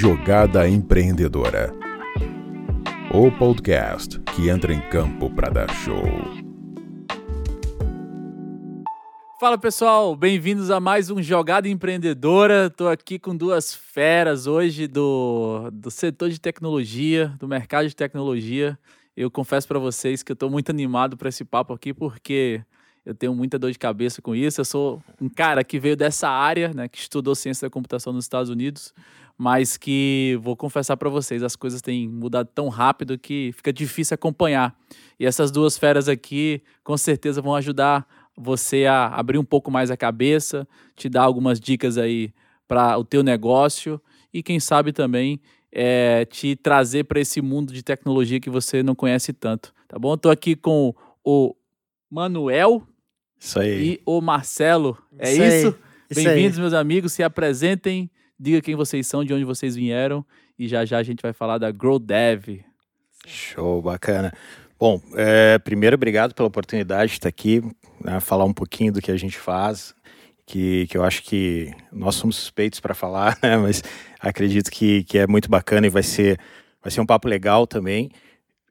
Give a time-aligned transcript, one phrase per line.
[0.00, 1.74] Jogada Empreendedora.
[3.12, 6.02] O podcast que entra em campo para dar show.
[9.38, 12.68] Fala pessoal, bem-vindos a mais um Jogada Empreendedora.
[12.68, 18.78] Estou aqui com duas feras hoje do, do setor de tecnologia, do mercado de tecnologia.
[19.14, 22.62] Eu confesso para vocês que eu estou muito animado para esse papo aqui porque
[23.04, 24.60] eu tenho muita dor de cabeça com isso.
[24.60, 28.24] Eu sou um cara que veio dessa área, né, que estudou ciência da computação nos
[28.24, 28.94] Estados Unidos,
[29.42, 34.14] mas que vou confessar para vocês, as coisas têm mudado tão rápido que fica difícil
[34.14, 34.78] acompanhar.
[35.18, 39.90] E essas duas feras aqui, com certeza, vão ajudar você a abrir um pouco mais
[39.90, 42.34] a cabeça, te dar algumas dicas aí
[42.68, 43.98] para o teu negócio
[44.30, 45.40] e quem sabe também
[45.72, 50.12] é, te trazer para esse mundo de tecnologia que você não conhece tanto, tá bom?
[50.12, 51.56] Estou aqui com o
[52.10, 52.86] Manuel
[53.38, 53.92] isso aí.
[53.92, 54.98] e o Marcelo.
[55.18, 55.68] É isso?
[55.68, 55.78] isso?
[56.14, 57.14] Bem-vindos, meus amigos.
[57.14, 60.24] Se apresentem, diga quem vocês são, de onde vocês vieram
[60.58, 62.60] e já já a gente vai falar da Grow Dev.
[63.26, 64.32] Show, bacana.
[64.78, 67.62] Bom, é, primeiro, obrigado pela oportunidade de estar aqui,
[68.02, 69.94] né, falar um pouquinho do que a gente faz,
[70.46, 73.82] que, que eu acho que nós somos suspeitos para falar, né, mas
[74.18, 76.38] acredito que, que é muito bacana e vai ser,
[76.82, 78.10] vai ser um papo legal também.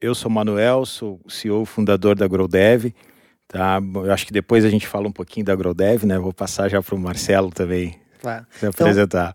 [0.01, 2.95] Eu sou Manuel, sou CEO fundador da GrowDev.
[3.47, 3.79] Tá?
[3.95, 6.17] Eu acho que depois a gente fala um pouquinho da GrowDev, né?
[6.17, 8.45] Vou passar já para o Marcelo também claro.
[8.51, 9.33] se então, apresentar.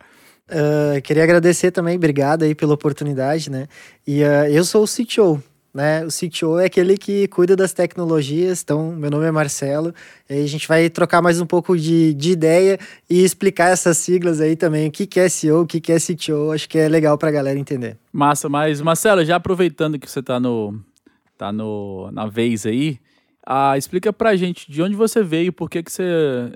[0.48, 3.66] Uh, queria agradecer também, obrigado aí pela oportunidade, né?
[4.06, 5.42] E uh, eu sou o CTO,
[5.72, 6.04] né?
[6.04, 9.94] O CTO é aquele que cuida das tecnologias, então meu nome é Marcelo,
[10.28, 12.78] e a gente vai trocar mais um pouco de, de ideia
[13.08, 15.96] e explicar essas siglas aí também, o que, que é SEO, o que, que é
[15.98, 17.96] CTO, acho que é legal para a galera entender.
[18.12, 20.78] Massa, mas Marcelo, já aproveitando que você está no,
[21.38, 22.98] tá no, na vez aí,
[23.46, 26.02] ah, explica pra gente de onde você veio, por que, que você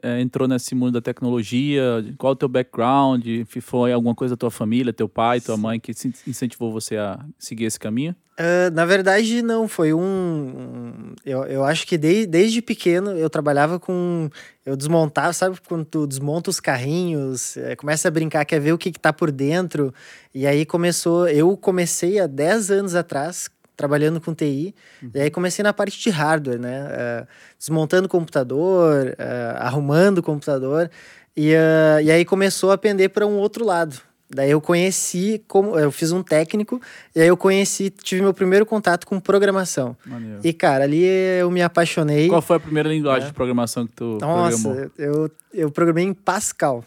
[0.02, 1.82] é, entrou nesse mundo da tecnologia,
[2.16, 3.26] qual o teu background,
[3.60, 5.92] foi alguma coisa da tua família, teu pai, tua mãe que
[6.26, 8.16] incentivou você a seguir esse caminho?
[8.38, 11.12] Uh, na verdade, não, foi um.
[11.26, 14.30] eu, eu acho que de, desde pequeno eu trabalhava com.
[14.64, 18.78] Eu desmontava, sabe quando tu desmonta os carrinhos, é, começa a brincar, quer ver o
[18.78, 19.92] que, que tá por dentro.
[20.32, 21.28] E aí começou.
[21.28, 24.74] Eu comecei há 10 anos atrás trabalhando com TI.
[25.00, 25.10] Uhum.
[25.14, 26.82] E aí comecei na parte de hardware, né?
[26.82, 30.90] Uh, desmontando o computador, uh, arrumando o computador.
[31.36, 33.96] E, uh, e aí começou a pender para um outro lado.
[34.28, 36.82] Daí eu conheci, como eu fiz um técnico,
[37.14, 39.96] e aí eu conheci, tive meu primeiro contato com programação.
[40.04, 40.40] Maneiro.
[40.44, 41.02] E, cara, ali
[41.40, 42.28] eu me apaixonei.
[42.28, 43.26] Qual foi a primeira linguagem é.
[43.28, 44.90] de programação que tu Nossa, programou?
[44.98, 46.84] Eu, eu programei em Pascal.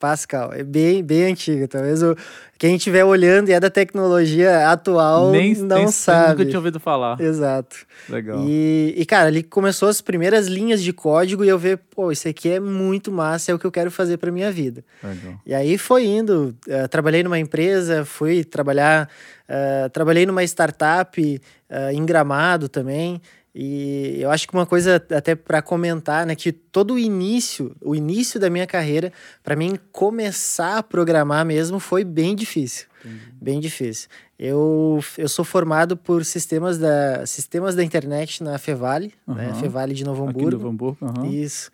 [0.00, 1.68] Pascal, é bem, bem antiga.
[1.68, 2.16] Talvez o,
[2.58, 6.30] quem estiver olhando e é da tecnologia atual nem, não nem, sabe.
[6.30, 7.20] Nunca tinha ouvido falar.
[7.20, 7.76] Exato.
[8.08, 8.42] Legal.
[8.48, 12.26] E, e, cara, ali começou as primeiras linhas de código e eu ver, pô, isso
[12.26, 14.82] aqui é muito massa, é o que eu quero fazer para minha vida.
[15.04, 15.34] Legal.
[15.44, 16.56] E aí foi indo.
[16.66, 19.06] Uh, trabalhei numa empresa, fui trabalhar,
[19.50, 23.20] uh, trabalhei numa startup uh, em Gramado também.
[23.54, 27.94] E eu acho que uma coisa até para comentar, né, que todo o início, o
[27.94, 29.12] início da minha carreira,
[29.42, 32.86] para mim começar a programar mesmo foi bem difícil.
[33.04, 33.20] Entendi.
[33.40, 34.08] Bem difícil.
[34.38, 39.34] Eu, eu sou formado por sistemas da, sistemas da internet na Fevale, uhum.
[39.34, 40.50] né, Fevale de Novo Hamburgo.
[40.50, 40.98] Novo Hamburgo.
[41.00, 41.26] Uhum.
[41.26, 41.70] Isso.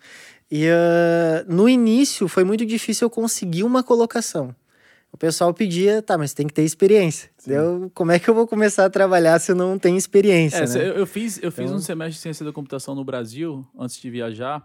[0.49, 4.55] E uh, no início foi muito difícil eu conseguir uma colocação
[5.11, 7.29] o pessoal pedia, tá, mas tem que ter experiência.
[7.47, 10.57] Eu, como é que eu vou começar a trabalhar se eu não tenho experiência?
[10.57, 10.89] É, né?
[10.89, 11.65] eu, eu, fiz, eu então...
[11.65, 14.63] fiz um semestre de ciência da computação no Brasil antes de viajar.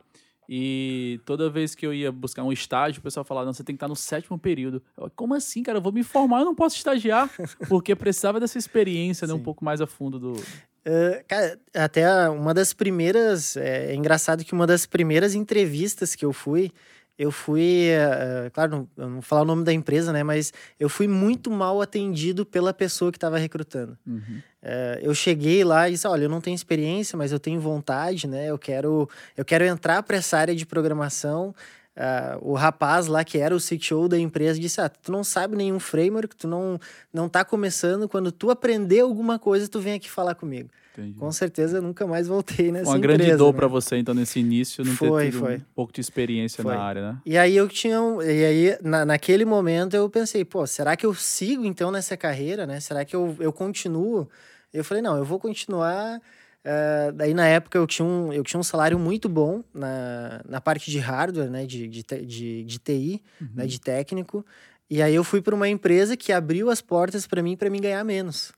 [0.48, 3.74] E toda vez que eu ia buscar um estágio, o pessoal falava: não, você tem
[3.74, 4.82] que estar no sétimo período.
[4.98, 5.78] Eu, Como assim, cara?
[5.78, 7.30] Eu vou me formar, eu não posso estagiar.
[7.68, 9.32] Porque precisava dessa experiência, né?
[9.32, 10.32] Um pouco mais a fundo do.
[10.32, 13.56] Uh, cara, até uma das primeiras.
[13.56, 16.72] É, é engraçado que uma das primeiras entrevistas que eu fui
[17.18, 20.22] eu fui, uh, claro, não, não vou falar o nome da empresa, né?
[20.22, 23.96] Mas eu fui muito mal atendido pela pessoa que estava recrutando.
[24.06, 24.40] Uhum.
[24.62, 28.26] Uh, eu cheguei lá e disse, olha, eu não tenho experiência, mas eu tenho vontade,
[28.26, 28.46] né?
[28.48, 31.54] Eu quero, eu quero entrar para essa área de programação.
[31.94, 35.56] Uh, o rapaz lá que era o CTO da empresa disse: Ah, tu não sabe
[35.56, 36.80] nenhum framework, tu não,
[37.12, 38.08] não tá começando.
[38.08, 40.70] Quando tu aprender alguma coisa, tu vem aqui falar comigo.
[40.92, 41.18] Entendi.
[41.18, 43.58] Com certeza eu nunca mais voltei nessa Uma empresa, grande dor né?
[43.58, 45.56] para você, então, nesse início, não foi, ter tido foi.
[45.56, 46.74] um pouco de experiência foi.
[46.74, 47.18] na área, né?
[47.26, 48.00] E aí eu tinha.
[48.00, 52.16] Um, e aí, na, naquele momento, eu pensei, pô, será que eu sigo então nessa
[52.16, 52.80] carreira, né?
[52.80, 54.28] Será que eu, eu continuo?
[54.72, 56.20] Eu falei, não, eu vou continuar.
[56.64, 60.60] Uh, daí na época eu tinha um, eu tinha um salário muito bom na, na
[60.60, 61.66] parte de hardware, né?
[61.66, 63.48] De, de, de, de TI, uhum.
[63.54, 63.66] né?
[63.66, 64.46] de técnico.
[64.88, 67.80] E aí eu fui para uma empresa que abriu as portas para mim para mim
[67.80, 68.52] ganhar menos.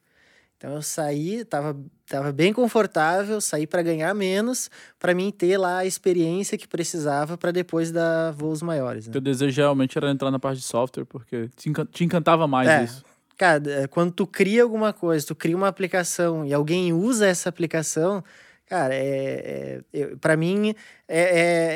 [0.56, 5.78] Então eu saí, tava, tava bem confortável, saí para ganhar menos, para mim ter lá
[5.78, 9.06] a experiência que precisava para depois dar voos maiores.
[9.06, 9.12] Né?
[9.12, 13.04] Teu desejo realmente era entrar na parte de software, porque te encantava mais É, isso.
[13.36, 17.48] Cara, é, quando tu cria alguma coisa, tu cria uma aplicação e alguém usa essa
[17.48, 18.22] aplicação,
[18.66, 20.74] cara, é, é, pra mim
[21.08, 21.20] é,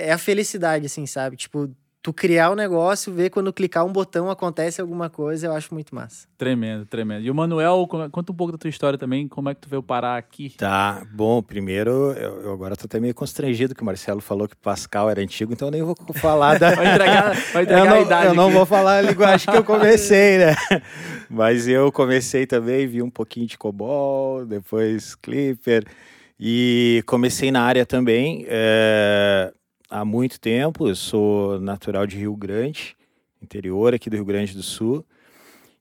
[0.04, 1.36] é, é a felicidade, assim, sabe?
[1.36, 1.68] Tipo,
[2.00, 5.94] tu criar o negócio, ver quando clicar um botão acontece alguma coisa, eu acho muito
[5.94, 6.26] massa.
[6.38, 7.24] Tremendo, tremendo.
[7.26, 9.68] E o Manuel, como- conta um pouco da tua história também, como é que tu
[9.68, 10.50] veio parar aqui?
[10.56, 14.56] Tá, bom, primeiro, eu, eu agora tô até meio constrangido que o Marcelo falou que
[14.56, 16.70] Pascal era antigo, então eu nem vou falar da...
[16.76, 18.54] Vai entregar, vai entregar eu não, a idade eu não aqui.
[18.54, 20.54] vou falar a linguagem que eu comecei, né?
[21.28, 25.84] Mas eu comecei também, vi um pouquinho de COBOL, depois Clipper,
[26.40, 29.52] e comecei na área também é,
[29.88, 30.88] há muito tempo.
[30.88, 32.96] Eu sou natural de Rio Grande,
[33.42, 35.04] interior aqui do Rio Grande do Sul.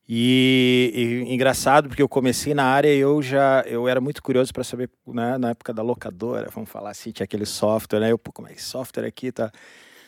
[0.10, 4.54] E, e engraçado porque eu comecei na área e eu já eu era muito curioso
[4.54, 8.18] para saber né, na época da locadora vamos falar assim tinha aquele software né eu
[8.18, 9.52] pô, como é que software aqui tá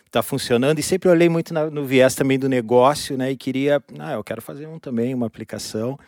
[0.10, 3.30] tá funcionando e sempre olhei muito na- no viés também do negócio, né?
[3.32, 6.00] E queria, ah, eu quero fazer um também, uma aplicação.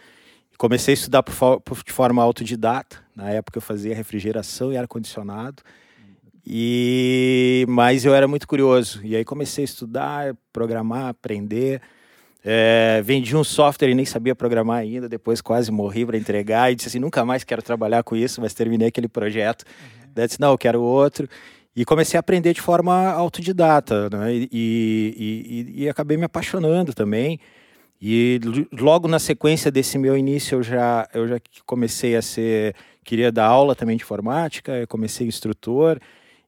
[0.58, 2.98] Comecei a estudar por, por- de forma autodidata.
[3.16, 5.62] Na época eu fazia refrigeração e ar condicionado.
[6.46, 11.82] E mas eu era muito curioso e aí comecei a estudar, programar, aprender.
[12.44, 15.08] É, vendi um software e nem sabia programar ainda.
[15.08, 18.42] Depois quase morri para entregar e disse assim, nunca mais quero trabalhar com isso.
[18.42, 19.66] Mas terminei aquele projeto.
[20.14, 21.28] Daí disse, não, eu quero outro.
[21.76, 24.34] E comecei a aprender de forma autodidata, né?
[24.34, 27.40] E, e, e, e acabei me apaixonando também.
[28.02, 28.40] E
[28.74, 32.76] logo na sequência desse meu início, eu já, eu já comecei a ser.
[33.04, 36.00] Queria dar aula também de informática, eu comecei instrutor.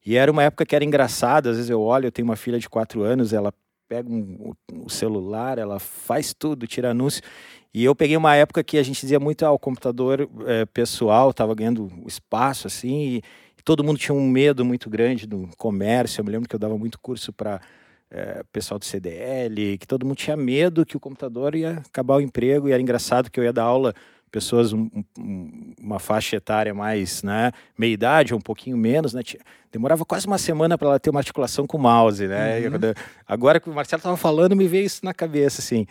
[0.05, 1.49] E era uma época que era engraçada.
[1.49, 3.53] Às vezes eu olho, eu tenho uma filha de quatro anos, ela
[3.87, 7.21] pega um, o celular, ela faz tudo, tira anúncio.
[7.73, 11.31] E eu peguei uma época que a gente dizia muito, ah, o computador eh, pessoal
[11.31, 13.23] estava ganhando espaço, assim, e,
[13.65, 16.19] todo mundo tinha um medo muito grande do comércio.
[16.19, 17.61] Eu me lembro que eu dava muito curso para
[18.51, 22.67] pessoal do CDL, que todo mundo tinha medo que o computador ia acabar o emprego.
[22.67, 23.93] E era engraçado que eu ia dar aula
[24.33, 29.21] pessoas um, um, uma faixa etária mais, né, meia idade ou um pouquinho menos, né,
[29.71, 32.93] demorava quase uma semana para ela ter uma articulação com o mouse, né, Uhum.
[33.27, 35.85] Agora que o Marcelo estava falando, me veio isso na cabeça, assim,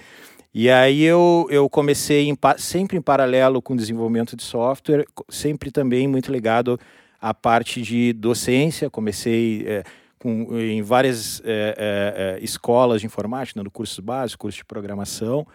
[0.52, 5.70] e aí eu, eu comecei em sempre em paralelo com o desenvolvimento de software, sempre
[5.70, 6.78] também muito ligado
[7.20, 8.90] à parte de docência.
[8.90, 9.84] Comecei eh,
[10.18, 15.46] com, em várias eh, eh, escolas de informática, dando cursos básicos, cursos de programação.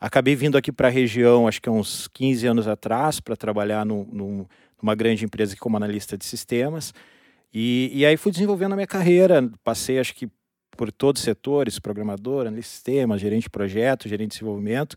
[0.00, 3.84] Acabei vindo aqui para a região, acho que há uns 15 anos atrás, para trabalhar
[3.84, 4.48] no, no,
[4.82, 6.94] numa grande empresa como analista de sistemas.
[7.52, 9.50] E, e aí fui desenvolvendo a minha carreira.
[9.62, 10.26] Passei, acho que,
[10.74, 14.96] por todos os setores, programador, analista de sistemas, gerente de projeto, gerente de desenvolvimento.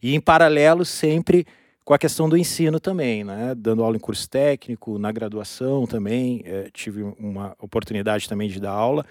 [0.00, 1.44] E em paralelo, sempre
[1.84, 3.54] com a questão do ensino também, né?
[3.56, 6.42] Dando aula em curso técnico, na graduação também.
[6.44, 9.04] eh, tive uma oportunidade também de dar aula.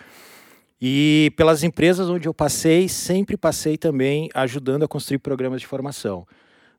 [0.85, 6.27] E pelas empresas onde eu passei, sempre passei também ajudando a construir programas de formação.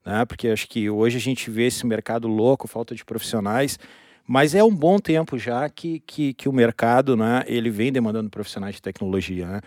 [0.05, 0.27] Né?
[0.27, 3.79] Porque acho que hoje a gente vê esse mercado louco, falta de profissionais,
[4.27, 8.29] mas é um bom tempo já que, que, que o mercado né, ele vem demandando
[8.29, 9.47] profissionais de tecnologia.
[9.47, 9.61] Né?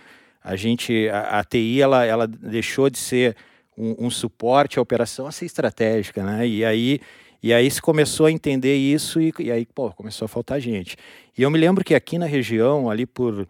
[0.44, 3.36] A gente, a, a TI, ela, ela deixou de ser
[3.76, 6.48] um, um suporte à operação a ser estratégica, né?
[6.48, 7.00] E aí,
[7.42, 10.96] e aí se começou a entender isso e, e aí, pô, começou a faltar gente.
[11.36, 13.48] E eu me lembro que aqui na região, ali por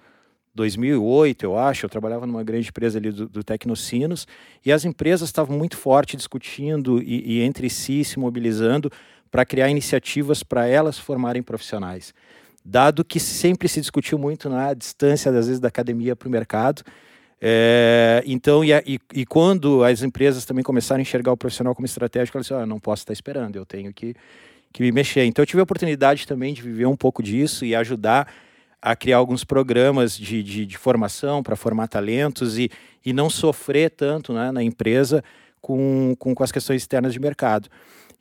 [0.58, 4.28] 2008, eu acho, eu trabalhava numa grande empresa ali do, do Tecnocinos,
[4.66, 8.92] e as empresas estavam muito forte discutindo e, e entre si se mobilizando
[9.32, 12.14] para criar iniciativas para elas formarem profissionais.
[12.66, 16.82] Dado que sempre se discutiu muito na distância, às vezes, da academia para o mercado.
[17.40, 21.86] É, então, e, e- e quando as empresas também começaram a enxergar o profissional como
[21.86, 24.16] estratégico, elas disseram, "Ah, não posso estar esperando, eu tenho que,
[24.74, 25.24] que me mexer.
[25.26, 28.28] Então, eu tive a oportunidade também de viver um pouco disso e ajudar
[28.92, 32.70] a criar alguns programas de, de, de formação para formar talentos e,
[33.06, 35.24] e não sofrer tanto né, na empresa
[35.62, 37.68] com, com, com as questões externas de mercado.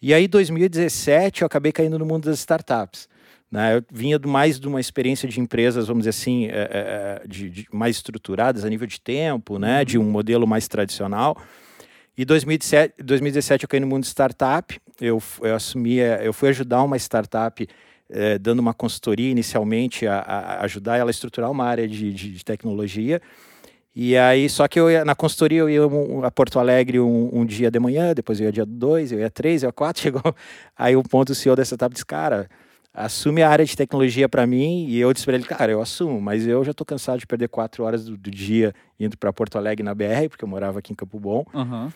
[0.03, 3.09] E aí, em 2017, eu acabei caindo no mundo das startups.
[3.51, 3.77] Né?
[3.77, 7.49] Eu vinha do- mais de uma experiência de empresas, vamos dizer assim, é, é, de,
[7.49, 9.85] de mais estruturadas a nível de tempo, né?
[9.85, 11.37] de um modelo mais tradicional.
[12.19, 14.81] E 2017, 2017 eu caí no mundo de startup.
[15.01, 17.69] Eu, eu assumi, eu fui ajudar uma startup
[18.11, 22.31] eh, dando uma consultoria inicialmente a, a- ajudar ela a estruturar uma área de, de-
[22.33, 23.21] de tecnologia.
[23.95, 27.31] E aí, só que eu ia, na consultoria eu ia um- a Porto Alegre um,
[27.33, 30.03] um dia de manhã, depois eu ia dia dois, eu ia três, eu ia quatro,
[30.03, 30.35] chegou.
[30.77, 32.49] Aí o ponto o CEO dessa startup disse, cara,
[32.93, 34.87] assume a área de tecnologia para mim.
[34.87, 37.49] E eu disse para ele, cara, eu assumo, mas eu já estou cansado de perder
[37.49, 40.93] quatro horas do, do dia indo para Porto Alegre na BR, porque eu morava aqui
[40.93, 41.45] em Campo Bom.
[41.55, 41.91] Aham.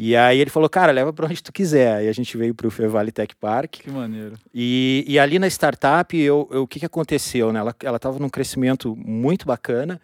[0.00, 1.96] E aí ele falou, cara, leva para onde tu quiser.
[1.96, 3.78] Aí a gente veio para o Fevale Tech Park.
[3.80, 4.38] Que maneiro.
[4.54, 7.52] E, e ali na startup, eu, eu, o que, que aconteceu?
[7.52, 7.58] Né?
[7.58, 10.00] Ela estava num crescimento muito bacana,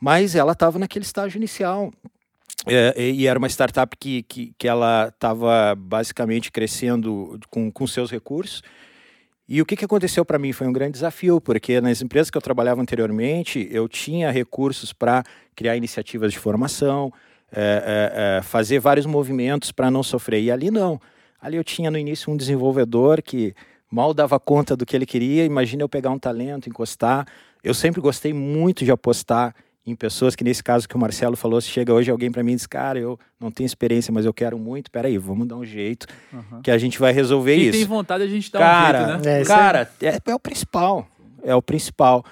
[0.00, 1.92] mas ela estava naquele estágio inicial.
[2.66, 8.10] É, e era uma startup que, que, que ela estava basicamente crescendo com, com seus
[8.10, 8.62] recursos.
[9.46, 12.38] E o que, que aconteceu para mim foi um grande desafio, porque nas empresas que
[12.38, 15.22] eu trabalhava anteriormente, eu tinha recursos para
[15.54, 17.12] criar iniciativas de formação,
[17.52, 20.42] é, é, é fazer vários movimentos para não sofrer.
[20.42, 21.00] E ali não.
[21.40, 23.54] Ali eu tinha no início um desenvolvedor que
[23.90, 25.44] mal dava conta do que ele queria.
[25.44, 27.26] Imagina eu pegar um talento, encostar.
[27.62, 29.54] Eu sempre gostei muito de apostar
[29.90, 32.52] em pessoas que nesse caso que o Marcelo falou, se chega hoje alguém para mim
[32.52, 35.64] e diz, cara, eu não tenho experiência, mas eu quero muito, peraí, vamos dar um
[35.64, 36.60] jeito uhum.
[36.62, 37.78] que a gente vai resolver Quem isso.
[37.78, 39.40] tem vontade a gente dá cara, um jeito, né?
[39.40, 41.08] É, cara, é, é, o principal,
[41.42, 42.22] é o principal.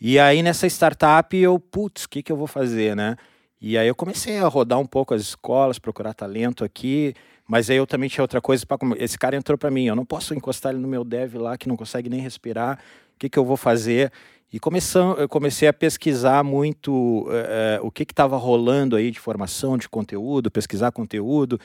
[0.00, 3.16] E aí nessa startup eu, putz, o que que eu vou fazer, né?
[3.64, 7.14] E aí eu comecei a rodar um pouco as escolas, procurar talento aqui,
[7.46, 10.04] mas aí eu também tinha outra coisa para esse cara entrou para mim, eu não
[10.04, 12.80] posso encostar ele no meu dev lá que não consegue nem respirar.
[13.14, 14.10] O que que eu vou fazer?
[14.52, 19.78] E começam, eu comecei a pesquisar muito é, o que estava rolando aí de formação,
[19.78, 21.60] de conteúdo, pesquisar conteúdo.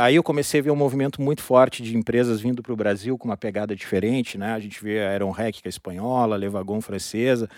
[0.00, 3.16] Aí eu comecei a ver um movimento muito forte de empresas vindo para o Brasil
[3.16, 4.52] com uma pegada diferente, né?
[4.52, 7.48] A gente vê a Aeronrec, que é espanhola, a Levagon francesa.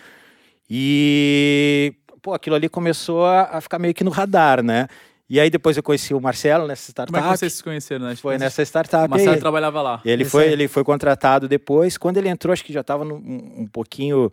[0.71, 4.87] E, pô, aquilo ali começou a, a, ficar meio que no radar, né?
[5.29, 7.13] E aí depois eu conheci o Marcelo nessa startup.
[7.13, 8.17] Como é que vocês se conheceram, né?
[8.17, 9.07] Foi nessa startup.
[9.07, 9.41] O Marcelo aí.
[9.41, 10.01] trabalhava lá.
[10.05, 11.99] Ele foi, ele foi contratado depois.
[11.99, 14.31] Quando ele entrou, acho que já estava um, um pouquinho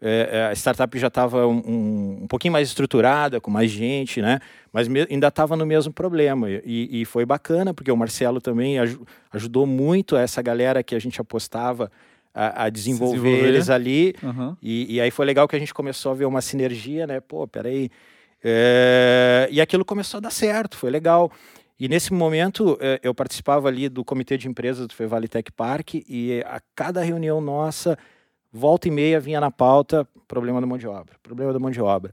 [0.00, 4.20] é, é, a startup já estava um, um, um, pouquinho mais estruturada, com mais gente,
[4.20, 4.40] né?
[4.70, 6.50] Mas me, ainda estava no mesmo problema.
[6.50, 8.98] E, e, foi bacana, porque o Marcelo também aj
[9.32, 11.90] ajudou muito essa galera que a gente apostava
[12.36, 14.14] a, a desenvolver, desenvolver, eles ali.
[14.22, 14.54] Uhum.
[14.62, 17.18] E, e, aí foi legal que a gente começou a ver uma sinergia, né?
[17.18, 17.88] Pô, peraí.
[18.44, 19.48] É...
[19.50, 21.32] E aquilo começou a dar certo, foi legal.
[21.80, 25.94] E nesse momento é, eu participava ali do comitê de empresas do Fevale Tech Park
[25.94, 27.98] e a cada reunião nossa
[28.52, 31.80] volta e meia vinha na pauta problema da mão de obra, problema da mão de
[31.80, 32.12] obra.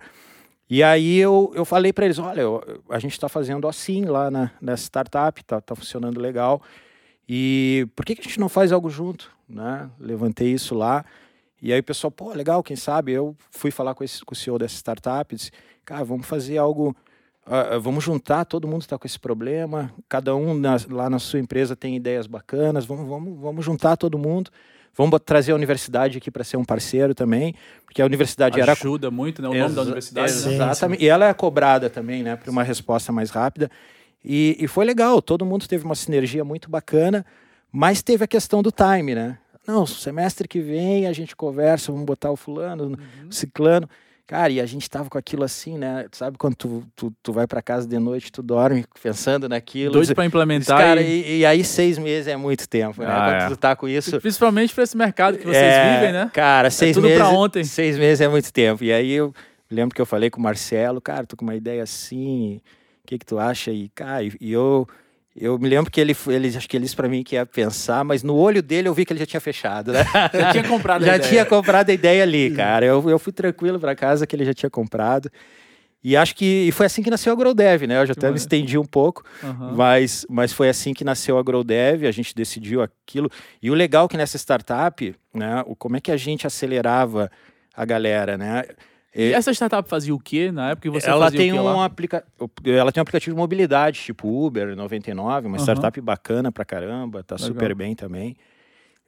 [0.70, 4.32] E aí eu, eu falei para eles, olha, eu, a gente está fazendo assim lá
[4.32, 6.62] na, nessa startup, está tá funcionando legal,
[7.28, 9.32] e por que, que a gente não faz algo junto?
[9.48, 9.90] Né?
[10.00, 11.06] Levantei isso lá,
[11.62, 13.14] e aí o pessoal, pô, legal, quem sabe?
[13.14, 15.52] Eu fui falar com, esse, com o CEO dessa startup, disse,
[15.86, 16.96] cara, vamos fazer algo,
[17.48, 21.40] uh, vamos juntar, todo mundo está com esse problema, cada um na, lá na sua
[21.40, 24.52] empresa tem ideias bacanas, vamos, vamos, vamos juntar todo mundo,
[24.96, 28.80] Vamos trazer a universidade aqui para ser um parceiro também, porque a universidade Ajuda era.
[28.80, 29.50] Ajuda muito, né?
[29.50, 30.32] O nome da universidade.
[30.32, 30.54] Né?
[30.54, 31.00] Exatamente.
[31.00, 31.06] Sim.
[31.06, 32.36] E ela é cobrada também, né?
[32.36, 33.72] Para uma resposta mais rápida.
[34.24, 37.26] E, e foi legal, todo mundo teve uma sinergia muito bacana,
[37.72, 39.38] mas teve a questão do time, né?
[39.68, 43.30] Não, semestre que vem a gente conversa, vamos botar o fulano, uhum.
[43.30, 43.90] o ciclano.
[44.26, 46.06] Cara, e a gente tava com aquilo assim, né?
[46.12, 49.94] Sabe quando tu, tu, tu vai para casa de noite, tu dorme pensando naquilo.
[49.94, 50.80] Doido para implementar.
[50.80, 51.40] Cara, e...
[51.40, 53.10] E, aí seis meses é muito tempo, né?
[53.10, 53.50] Ah, quando é.
[53.50, 54.20] tu tá com isso.
[54.22, 56.32] Principalmente para esse mercado que vocês é, vivem, né?
[56.34, 57.18] Cara, é seis é tudo meses.
[57.20, 57.64] Pra ontem.
[57.66, 58.82] Seis meses é muito tempo.
[58.84, 59.34] E aí eu
[59.70, 62.62] lembro que eu falei com o Marcelo, cara, tô com uma ideia assim,
[63.04, 63.72] o que que tu acha?
[63.72, 64.88] E, cara, e eu
[65.36, 68.04] eu me lembro que ele, ele acho que ele disse para mim que ia pensar,
[68.04, 70.06] mas no olho dele eu vi que ele já tinha fechado, né?
[70.32, 72.86] Já tinha comprado Já tinha comprado a ideia ali, cara.
[72.86, 75.32] Eu, eu fui tranquilo para casa que ele já tinha comprado.
[76.04, 78.00] E acho que e foi assim que nasceu a GrowDev, né?
[78.00, 79.74] Eu já até me estendi um pouco, uhum.
[79.74, 83.32] mas, mas foi assim que nasceu a GrowDev, a gente decidiu aquilo.
[83.62, 87.32] E o legal é que nessa startup, né, o, como é que a gente acelerava
[87.74, 88.66] a galera, né?
[89.16, 91.60] E essa startup fazia o quê na época que você ela fazia tem o quê
[91.62, 92.24] um aplica...
[92.66, 95.64] Ela tem um aplicativo de mobilidade, tipo Uber 99, uma uhum.
[95.64, 97.48] startup bacana pra caramba, tá Legal.
[97.48, 98.36] super bem também.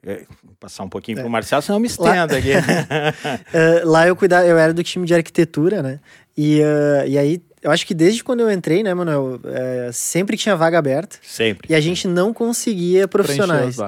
[0.04, 1.22] É, vou passar um pouquinho é.
[1.22, 2.38] pro Marcelo, senão eu me estendo lá...
[2.38, 2.52] aqui.
[2.52, 5.98] uh, lá eu cuidava, eu era do time de arquitetura, né?
[6.36, 10.36] E, uh, e aí, eu acho que desde quando eu entrei, né, Manuel, uh, sempre
[10.36, 11.16] tinha vaga aberta.
[11.22, 11.72] Sempre.
[11.72, 13.78] E a gente não conseguia profissionais.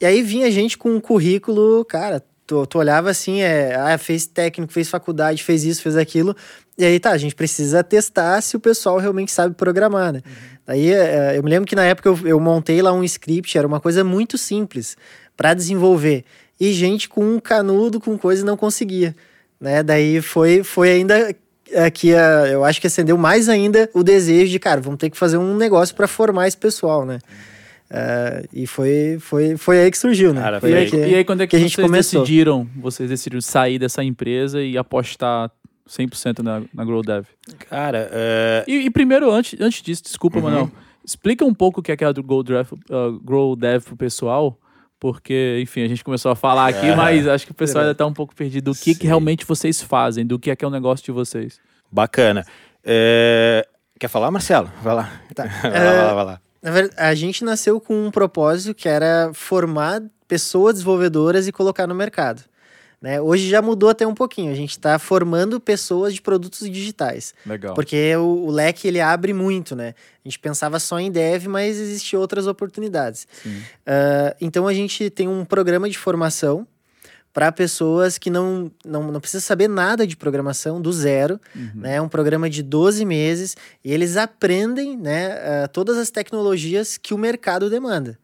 [0.00, 4.26] E aí vinha gente com um currículo, cara, Tu, tu olhava assim, é, ah, fez
[4.26, 6.34] técnico, fez faculdade, fez isso, fez aquilo.
[6.76, 10.20] E aí tá, a gente precisa testar se o pessoal realmente sabe programar, né?
[10.26, 10.32] Uhum.
[10.66, 13.64] Aí é, eu me lembro que na época eu, eu montei lá um script, era
[13.64, 14.96] uma coisa muito simples
[15.36, 16.24] para desenvolver.
[16.58, 19.14] E gente com um canudo, com coisa não conseguia.
[19.60, 19.84] Né?
[19.84, 21.32] Daí foi, foi ainda
[21.70, 25.16] é, que eu acho que acendeu mais ainda o desejo de, cara, vamos ter que
[25.16, 27.20] fazer um negócio para formar esse pessoal, né?
[27.30, 27.50] Uhum.
[27.90, 30.40] Uh, e foi, foi, foi aí que surgiu, né?
[30.40, 32.20] Cara, foi aí que, e aí, quando é que, que a gente começou?
[32.20, 35.50] decidiram, vocês decidiram sair dessa empresa e apostar
[35.88, 37.26] 100% na, na GrowDev?
[37.68, 38.70] Cara, uh...
[38.70, 40.44] e, e, primeiro, antes, antes disso, desculpa, uhum.
[40.44, 40.70] Manuel,
[41.04, 44.56] explica um pouco o que é, que é a GrowDev, uh, GrowDev pro pessoal,
[45.00, 47.94] porque, enfim, a gente começou a falar aqui, é, mas acho que o pessoal ainda
[47.94, 50.68] tá um pouco perdido do que, que realmente vocês fazem, do que é que é
[50.68, 51.58] o negócio de vocês.
[51.90, 52.44] Bacana.
[52.84, 53.66] É,
[54.00, 54.70] Quer falar, Marcelo?
[54.82, 55.12] Vai lá.
[55.34, 55.44] Tá.
[55.60, 56.40] vai lá, vai lá.
[56.62, 61.86] Na verdade, a gente nasceu com um propósito que era formar pessoas desenvolvedoras e colocar
[61.86, 62.42] no mercado.
[63.00, 63.18] Né?
[63.18, 64.52] Hoje já mudou até um pouquinho.
[64.52, 67.34] A gente está formando pessoas de produtos digitais.
[67.46, 67.74] Legal.
[67.74, 69.94] Porque o, o, leque ele abre muito, né?
[70.22, 73.26] A gente pensava só em dev, mas existem outras oportunidades.
[73.46, 76.66] Uh, então a gente tem um programa de formação
[77.32, 81.40] para pessoas que não, não, não precisam saber nada de programação do zero.
[81.54, 81.70] Uhum.
[81.76, 81.96] Né?
[81.96, 87.14] É um programa de 12 meses e eles aprendem né, uh, todas as tecnologias que
[87.14, 88.18] o mercado demanda.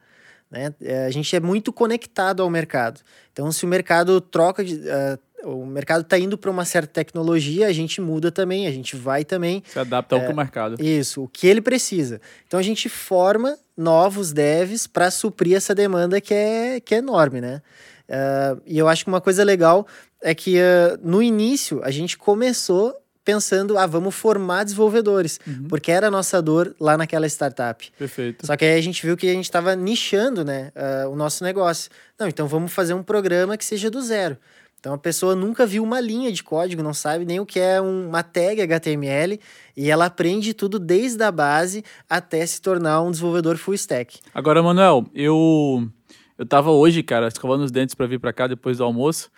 [0.51, 0.75] Né?
[0.81, 3.01] É, a gente é muito conectado ao mercado.
[3.33, 4.75] Então, se o mercado troca de.
[4.75, 8.97] Uh, o mercado está indo para uma certa tecnologia, a gente muda também, a gente
[8.97, 9.63] vai também.
[9.67, 10.83] Se adapta ao que o mercado.
[10.83, 12.21] Isso, o que ele precisa.
[12.47, 17.41] Então a gente forma novos devs para suprir essa demanda que é, que é enorme,
[17.41, 17.63] né?
[18.09, 19.87] Uh, e eu acho que uma coisa legal
[20.23, 22.95] é que uh, no início a gente começou
[23.25, 25.67] pensando, ah, vamos formar desenvolvedores, uhum.
[25.69, 27.91] porque era a nossa dor lá naquela startup.
[27.99, 28.47] Perfeito.
[28.47, 31.43] Só que aí a gente viu que a gente estava nichando, né, uh, o nosso
[31.43, 31.91] negócio.
[32.17, 34.37] Não, então vamos fazer um programa que seja do zero.
[34.79, 37.81] Então a pessoa nunca viu uma linha de código, não sabe nem o que é
[37.81, 39.41] uma tag HTML
[39.77, 44.21] e ela aprende tudo desde a base até se tornar um desenvolvedor full stack.
[44.33, 45.91] Agora, Manuel, eu
[46.39, 49.31] eu tava hoje, cara, escovando os dentes para vir para cá depois do almoço.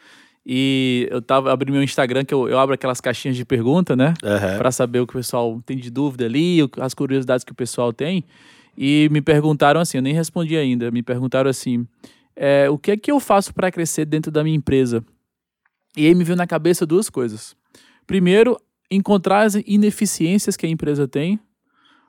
[0.45, 4.14] E eu tava abri meu Instagram, que eu, eu abro aquelas caixinhas de pergunta, né?
[4.23, 4.59] Uhum.
[4.59, 7.93] Para saber o que o pessoal tem de dúvida ali, as curiosidades que o pessoal
[7.93, 8.25] tem.
[8.76, 11.87] E me perguntaram assim, eu nem respondi ainda, me perguntaram assim:
[12.35, 15.05] é, o que é que eu faço para crescer dentro da minha empresa?
[15.97, 17.55] E aí me veio na cabeça duas coisas.
[18.07, 18.59] Primeiro,
[18.90, 21.38] encontrar as ineficiências que a empresa tem,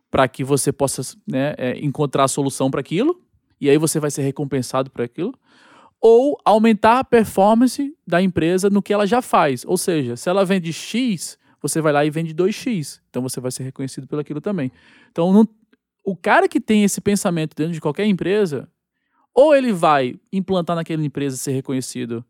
[0.10, 3.20] para que você possa né, é, encontrar a solução para aquilo
[3.60, 5.34] e aí você vai ser recompensado por aquilo,
[6.02, 9.66] ou aumentar a performance da empresa no que ela já faz.
[9.66, 13.02] Ou seja, se ela vende X, você vai lá e vende 2X.
[13.10, 14.72] Então você vai ser reconhecido por aquilo também.
[15.12, 15.48] Então, não,
[16.06, 18.70] o cara que tem esse pensamento dentro de qualquer empresa,
[19.34, 22.24] ou ele vai implantar naquela empresa ser reconhecido,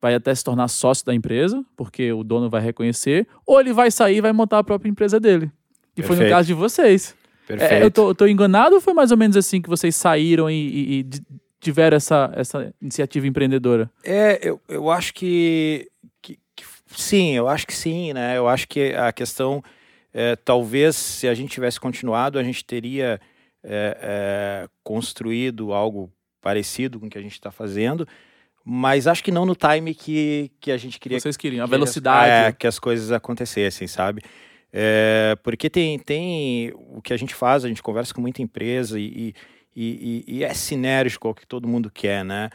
[0.00, 3.90] vai até se tornar sócio da empresa, porque o dono vai reconhecer, ou ele vai
[3.90, 5.50] sair e vai montar a própria empresa dele.
[5.92, 6.06] E Perfeito.
[6.06, 7.14] foi no caso de vocês.
[7.46, 7.72] Perfeito.
[7.72, 10.50] É, eu, tô, eu tô enganado ou foi mais ou menos assim que vocês saíram
[10.50, 11.04] e, e, e
[11.60, 13.90] tiveram essa, essa iniciativa empreendedora?
[14.04, 15.88] É, eu, eu acho que,
[16.20, 18.36] que, que, sim, eu acho que sim, né?
[18.36, 19.62] Eu acho que a questão,
[20.12, 23.20] é, talvez se a gente tivesse continuado, a gente teria
[23.62, 28.06] é, é, construído algo parecido com o que a gente está fazendo,
[28.64, 31.20] mas acho que não no time que, que a gente queria.
[31.20, 32.48] Vocês queriam, a velocidade.
[32.48, 34.22] É, que as coisas acontecessem, sabe?
[34.72, 38.98] É, porque tem, tem o que a gente faz, a gente conversa com muita empresa
[38.98, 39.34] e,
[39.74, 42.50] e, e, e é sinérgico ao que todo mundo quer, né?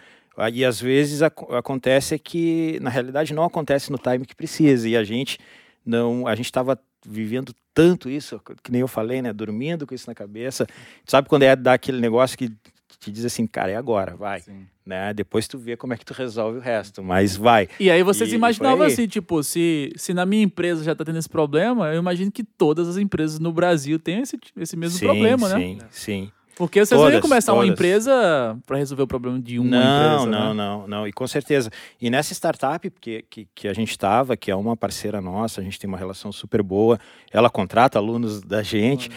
[0.53, 4.87] E às vezes acontece que, na realidade, não acontece no time que precisa.
[4.87, 5.37] E a gente
[5.85, 9.33] não, a gente estava vivendo tanto isso, que nem eu falei, né?
[9.33, 10.65] Dormindo com isso na cabeça.
[11.05, 12.51] Sabe quando é dar aquele negócio que
[13.01, 14.41] te diz assim, cara, é agora, vai.
[14.41, 14.67] Sim.
[14.85, 15.13] Né?
[15.13, 17.67] Depois tu vê como é que tu resolve o resto, mas vai.
[17.79, 21.17] E aí vocês e, imaginavam assim, tipo, se, se na minha empresa já tá tendo
[21.17, 25.05] esse problema, eu imagino que todas as empresas no Brasil têm esse, esse mesmo sim,
[25.05, 25.87] problema, sim, né?
[25.89, 26.31] Sim, sim.
[26.61, 27.67] Porque vocês todas, não iam começar todas.
[27.67, 30.25] uma empresa para resolver o problema de uma não, empresa.
[30.29, 30.63] Não, né?
[30.63, 31.07] não, não.
[31.07, 31.71] E com certeza.
[31.99, 35.63] E nessa startup que, que, que a gente estava, que é uma parceira nossa, a
[35.63, 36.99] gente tem uma relação super boa,
[37.31, 39.09] ela contrata alunos da gente.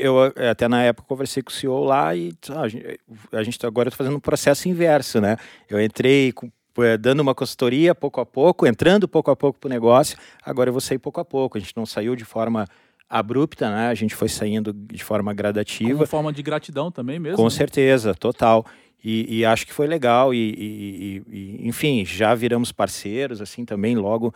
[0.00, 3.00] Eu até na época conversei com o CEO lá e ah, a gente,
[3.32, 5.36] a gente agora está fazendo um processo inverso, né?
[5.68, 9.66] Eu entrei com, eh, dando uma consultoria pouco a pouco, entrando pouco a pouco para
[9.66, 11.58] o negócio, agora eu vou sair pouco a pouco.
[11.58, 12.64] A gente não saiu de forma
[13.08, 13.88] abrupta, né?
[13.88, 15.92] A gente foi saindo de forma gradativa.
[15.92, 17.36] Como forma de gratidão também mesmo.
[17.36, 17.50] Com né?
[17.50, 18.66] certeza, total.
[19.04, 23.94] E, e, acho que foi legal e, e, e, enfim, já viramos parceiros assim também
[23.94, 24.34] logo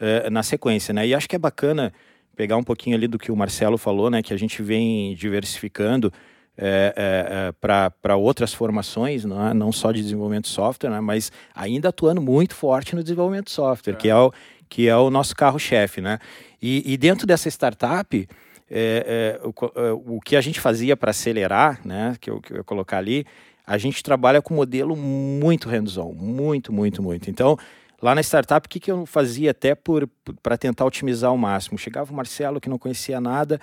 [0.00, 1.06] uh, na sequência, né?
[1.06, 1.92] E acho que é bacana
[2.36, 4.22] pegar um pouquinho ali do que o Marcelo falou, né?
[4.22, 6.12] Que a gente vem diversificando
[6.56, 9.54] é, é, é, para outras formações, não, é?
[9.54, 11.00] não só de desenvolvimento de software, né?
[11.00, 14.30] mas ainda atuando muito forte no desenvolvimento de software, que é o,
[14.68, 16.18] que é o nosso carro-chefe, né?
[16.62, 18.28] E, e, dentro dessa startup,
[18.70, 22.16] é, é, o, é, o, que a gente fazia para acelerar, né?
[22.20, 23.26] Que eu, que eu ia colocar ali,
[23.66, 27.28] a gente trabalha com modelo muito hands-on, muito, muito, muito.
[27.28, 27.58] Então,
[28.00, 29.74] lá na startup, o que, que eu fazia até
[30.42, 31.76] para tentar otimizar ao máximo?
[31.76, 33.60] Chegava o Marcelo que não conhecia nada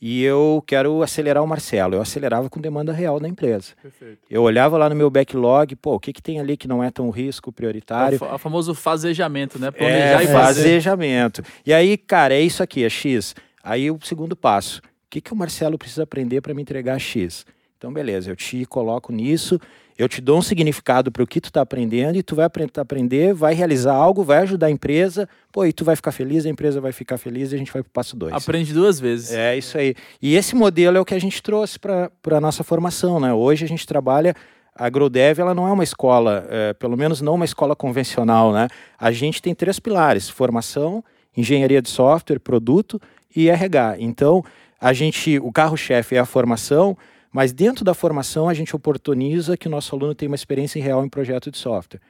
[0.00, 1.96] e eu quero acelerar o Marcelo.
[1.96, 3.72] Eu acelerava com demanda real da empresa.
[3.82, 4.18] Perfeito.
[4.30, 6.90] Eu olhava lá no meu backlog, pô, o que, que tem ali que não é
[6.90, 8.18] tão risco prioritário?
[8.22, 9.70] É o famoso fazejamento, né?
[9.70, 10.62] Planejar é, e fazer.
[10.62, 11.42] fazejamento.
[11.66, 13.34] E aí, cara, é isso aqui, é X.
[13.62, 17.44] Aí o segundo passo, o que, que o Marcelo precisa aprender para me entregar X?
[17.76, 19.60] Então, beleza, eu te coloco nisso,
[19.98, 23.34] eu te dou um significado para o que tu está aprendendo e tu vai aprender,
[23.34, 26.80] vai realizar algo, vai ajudar a empresa, pô, e tu vai ficar feliz, a empresa
[26.80, 28.32] vai ficar feliz e a gente vai para o passo dois.
[28.32, 29.32] Aprende duas vezes.
[29.32, 29.96] É isso aí.
[30.22, 33.34] E esse modelo é o que a gente trouxe para a nossa formação, né?
[33.34, 34.34] Hoje a gente trabalha
[34.78, 38.68] a AgroDev ela não é uma escola, é, pelo menos não uma escola convencional, né?
[38.96, 41.02] A gente tem três pilares: formação,
[41.36, 43.00] engenharia de software, produto
[43.34, 43.96] e RH.
[43.98, 44.44] Então,
[44.80, 46.96] a gente, o carro-chefe é a formação,
[47.32, 51.04] mas dentro da formação a gente oportuniza que o nosso aluno tenha uma experiência real
[51.04, 52.00] em projeto de software.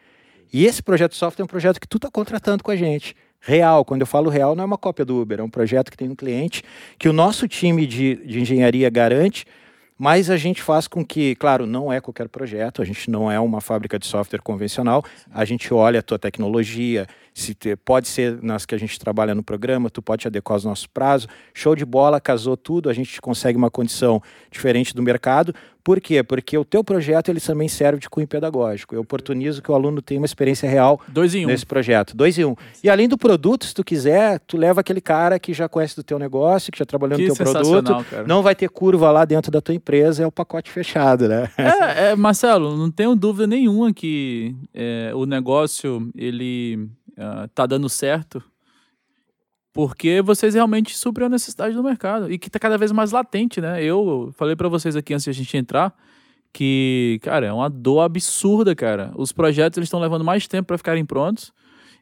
[0.53, 3.15] E esse projeto de software é um projeto que tu está contratando com a gente.
[3.41, 5.97] Real, quando eu falo real, não é uma cópia do Uber, é um projeto que
[5.97, 6.63] tem um cliente
[6.99, 9.45] que o nosso time de, de engenharia garante
[9.99, 13.41] mas a gente faz com que, claro, não é qualquer projeto, a gente não é
[13.41, 18.41] uma fábrica de software convencional, a gente olha a tua tecnologia, se te, pode ser
[18.43, 21.85] nas que a gente trabalha no programa, tu pode adequar os nossos prazos, show de
[21.85, 25.53] bola, casou tudo, a gente consegue uma condição diferente do mercado,
[25.89, 26.23] por quê?
[26.23, 28.95] Porque o teu projeto ele também serve de cunho pedagógico.
[28.95, 31.49] Eu oportunizo que o aluno tenha uma experiência real Dois em um.
[31.49, 32.15] nesse projeto.
[32.15, 32.55] Dois em um.
[32.85, 36.03] E além do produto, se tu quiser, tu leva aquele cara que já conhece do
[36.03, 38.05] teu negócio, que já trabalhou Que no teu produto.
[38.05, 38.27] cara.
[38.27, 41.49] Não vai ter curva lá dentro da tua empresa, é o pacote fechado, né?
[41.57, 47.89] É, é, Marcelo, não tenho dúvida nenhuma que é, o negócio ele ah, tá dando
[47.89, 48.45] certo
[49.79, 53.61] porque vocês realmente suprem a necessidade do mercado e que tá cada vez mais latente,
[53.61, 53.81] né?
[53.81, 55.95] Eu falei para vocês aqui antes de a gente entrar
[56.53, 59.13] que, cara, é uma dor absurda, cara.
[59.15, 61.53] Os projetos estão levando mais tempo para ficarem prontos.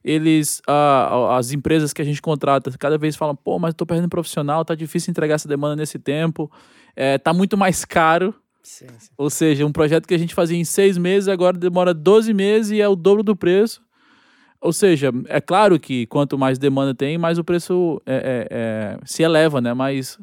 [0.03, 3.85] Eles, ah, as empresas que a gente contrata, cada vez falam, pô, mas eu tô
[3.85, 6.51] perdendo profissional, tá difícil entregar essa demanda nesse tempo,
[6.97, 8.35] é, tá muito mais caro.
[8.63, 9.11] Sim, sim.
[9.19, 12.71] Ou seja, um projeto que a gente fazia em seis meses, agora demora 12 meses
[12.71, 13.85] e é o dobro do preço.
[14.61, 18.99] Ou seja, é claro que quanto mais demanda tem, mais o preço é, é, é,
[19.05, 19.75] se eleva, né?
[19.75, 20.19] Mas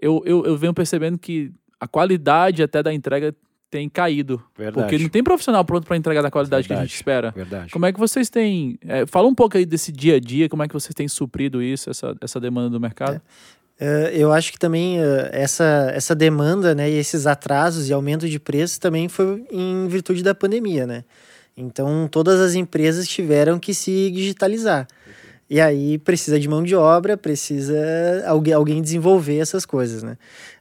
[0.00, 3.34] eu, eu, eu venho percebendo que a qualidade até da entrega
[3.70, 4.42] tem caído.
[4.56, 4.86] Verdade.
[4.86, 6.90] Porque não tem profissional pronto para entregar da qualidade que a Verdade.
[6.90, 7.30] gente espera.
[7.30, 7.72] Verdade.
[7.72, 8.78] Como é que vocês têm.
[8.86, 11.62] é, fala um pouco aí desse dia a dia, como é que vocês têm suprido
[11.62, 13.20] isso, essa, essa demanda do mercado?
[13.80, 18.28] Eh, eu acho que também eh, essa, essa demanda né, e esses atrasos e aumento
[18.28, 21.04] de preço também foi em virtude da pandemia, né?
[21.60, 24.86] Então, todas as empresas tiveram que se digitalizar.
[25.50, 27.74] E aí precisa de mão de obra, precisa
[28.26, 30.16] alguém, alguém desenvolver essas coisas, né?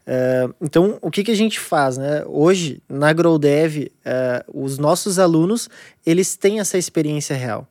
[0.08, 2.24] Eh, então, o que, que a gente faz, né?
[2.26, 5.70] Hoje, na GrowDev, eh, os nossos alunos,
[6.06, 7.68] eles têm essa experiência real.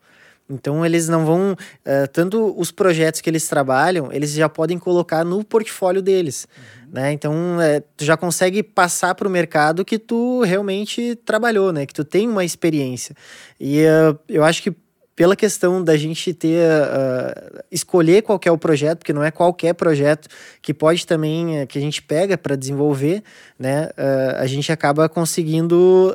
[0.49, 1.57] Então, eles não vão...
[1.85, 6.47] eh, tanto os projetos que eles trabalham, eles já podem colocar no portfólio deles,
[6.92, 7.12] né?
[7.12, 11.87] Então, eh, tu já consegue passar para o mercado que tu realmente trabalhou, né?
[11.87, 13.14] Que tu tem uma experiência.
[13.61, 14.72] E eh, eu acho que
[15.14, 19.72] pela questão da gente ter ah, escolher qual é o projeto, porque não é qualquer
[19.72, 20.29] projeto
[20.61, 23.22] que pode também eh, que a gente pega para desenvolver,
[23.59, 23.88] né?
[23.96, 26.14] ah, a gente acaba conseguindo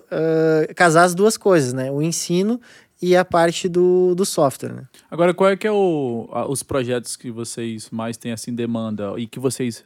[0.75, 1.89] casar as duas coisas, né?
[1.91, 2.61] O ensino
[3.01, 4.83] e a parte do, do software, né?
[5.09, 9.13] Agora, qual é que é o, a- os projetos que vocês mais têm assim demanda
[9.17, 9.83] e que vocês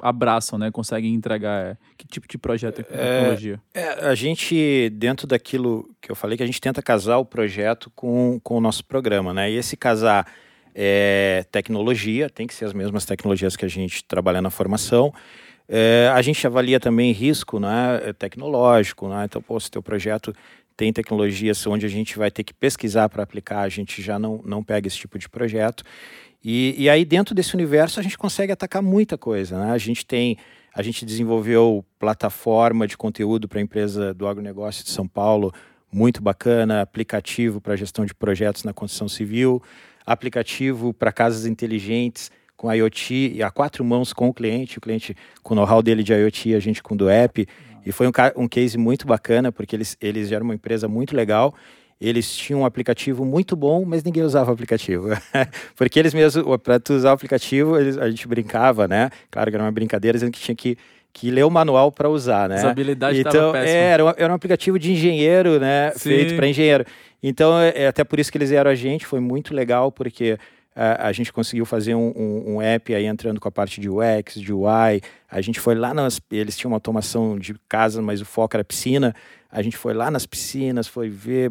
[0.00, 0.70] abraçam, né?
[0.70, 1.72] Conseguem entregar?
[1.72, 3.60] é, Que tipo de projeto e tecnologia?
[3.74, 7.90] É, a gente, dentro daquilo que eu falei, que a gente tenta casar o projeto
[7.94, 9.50] com, com o nosso programa, né?
[9.50, 10.26] E esse casar
[10.74, 15.12] é tecnologia, tem que ser as mesmas tecnologias que a gente trabalha na formação.
[15.68, 19.24] É, a gente avalia também risco né, é, tecnológico, né?
[19.24, 20.32] Então, pô, se teu projeto
[20.76, 24.40] tem tecnologias onde a gente vai ter que pesquisar para aplicar, a gente já não,
[24.44, 25.82] não pega esse tipo de projeto.
[26.44, 29.58] E, e aí, dentro desse universo, a gente consegue atacar muita coisa.
[29.58, 29.72] Né?
[29.72, 30.36] A gente tem,
[30.74, 35.52] a gente desenvolveu plataforma de conteúdo para a empresa do agronegócio de São Paulo,
[35.92, 39.62] muito bacana, aplicativo para gestão de projetos na construção civil,
[40.06, 45.16] aplicativo para casas inteligentes com IoT e a quatro mãos com o cliente, o cliente
[45.42, 47.46] com o know-how dele de IoT, a gente com o do app.
[47.86, 51.54] E foi um, um case muito bacana, porque eles, eles eram uma empresa muito legal.
[52.00, 55.08] Eles tinham um aplicativo muito bom, mas ninguém usava o aplicativo.
[55.74, 59.10] porque eles mesmos, para tu usar o aplicativo, eles, a gente brincava, né?
[59.30, 60.78] Claro que era uma brincadeira, dizendo que tinha que,
[61.12, 62.56] que ler o manual para usar, né?
[62.56, 65.90] Usabilidade tava então, é, era, um, era um aplicativo de engenheiro, né?
[65.96, 66.10] Sim.
[66.10, 66.84] Feito para engenheiro.
[67.20, 70.38] Então, é, é até por isso que eles vieram a gente, foi muito legal, porque
[70.78, 73.90] a, a gente conseguiu fazer um, um, um app aí entrando com a parte de
[73.90, 75.00] UX, de UI.
[75.28, 76.20] A gente foi lá nas.
[76.30, 79.12] Eles tinham uma automação de casa, mas o foco era piscina.
[79.50, 81.50] A gente foi lá nas piscinas, foi ver.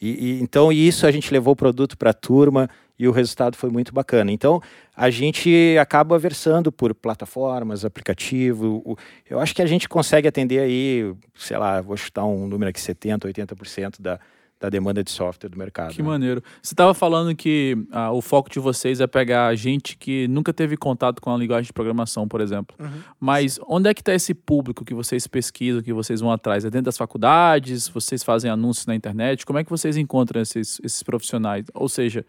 [0.00, 3.56] E, e- então, isso a gente levou o produto para a turma e o resultado
[3.56, 4.32] foi muito bacana.
[4.32, 4.60] Então,
[4.96, 8.82] a gente acaba versando por plataformas, aplicativo.
[8.84, 8.96] o-
[9.28, 12.80] eu acho que a gente consegue atender aí, sei lá, vou chutar um número aqui,
[12.80, 14.18] 70%, 80% da,
[14.58, 15.92] da demanda de software do mercado.
[15.92, 16.08] Que né?
[16.08, 16.42] maneiro.
[16.62, 20.76] Você estava falando que ah, o foco de vocês é pegar gente que nunca teve
[20.76, 22.74] contato com a linguagem de programação, por exemplo.
[22.78, 23.00] Uhum.
[23.20, 26.64] Mas onde é que está esse público que vocês pesquisam, que vocês vão atrás?
[26.64, 27.88] É dentro das faculdades?
[27.88, 29.44] Vocês fazem anúncios na internet?
[29.44, 31.66] Como é que vocês encontram esses, esses profissionais?
[31.74, 32.24] Ou seja,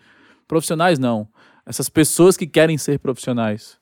[0.48, 1.28] profissionais não.
[1.66, 3.78] Essas pessoas que querem ser profissionais.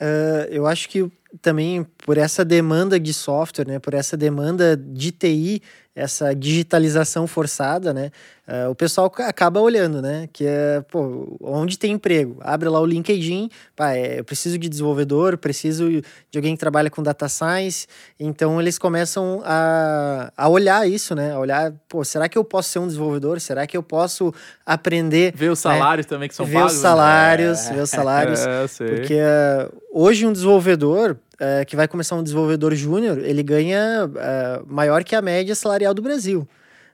[0.00, 5.10] Uh, eu acho que também por essa demanda de software, né, por essa demanda de
[5.10, 5.62] TI,
[5.94, 8.10] essa digitalização forçada, né,
[8.48, 12.36] uh, o pessoal acaba olhando, né, que é, pô, onde tem emprego?
[12.40, 16.90] Abre lá o LinkedIn, pá, é, eu preciso de desenvolvedor, preciso de alguém que trabalha
[16.90, 17.86] com data science,
[18.18, 22.70] então eles começam a, a olhar isso, né, a olhar, pô, será que eu posso
[22.70, 23.40] ser um desenvolvedor?
[23.40, 24.34] Será que eu posso
[24.66, 25.32] aprender?
[25.36, 26.10] Ver os salários né?
[26.10, 26.72] também que são ver pagos.
[26.72, 27.74] Ver os salários, né?
[27.74, 28.88] ver os salários, é, sei.
[28.88, 34.62] porque uh, hoje um desenvolvedor é, que vai começar um desenvolvedor júnior, ele ganha é,
[34.66, 36.48] maior que a média salarial do Brasil.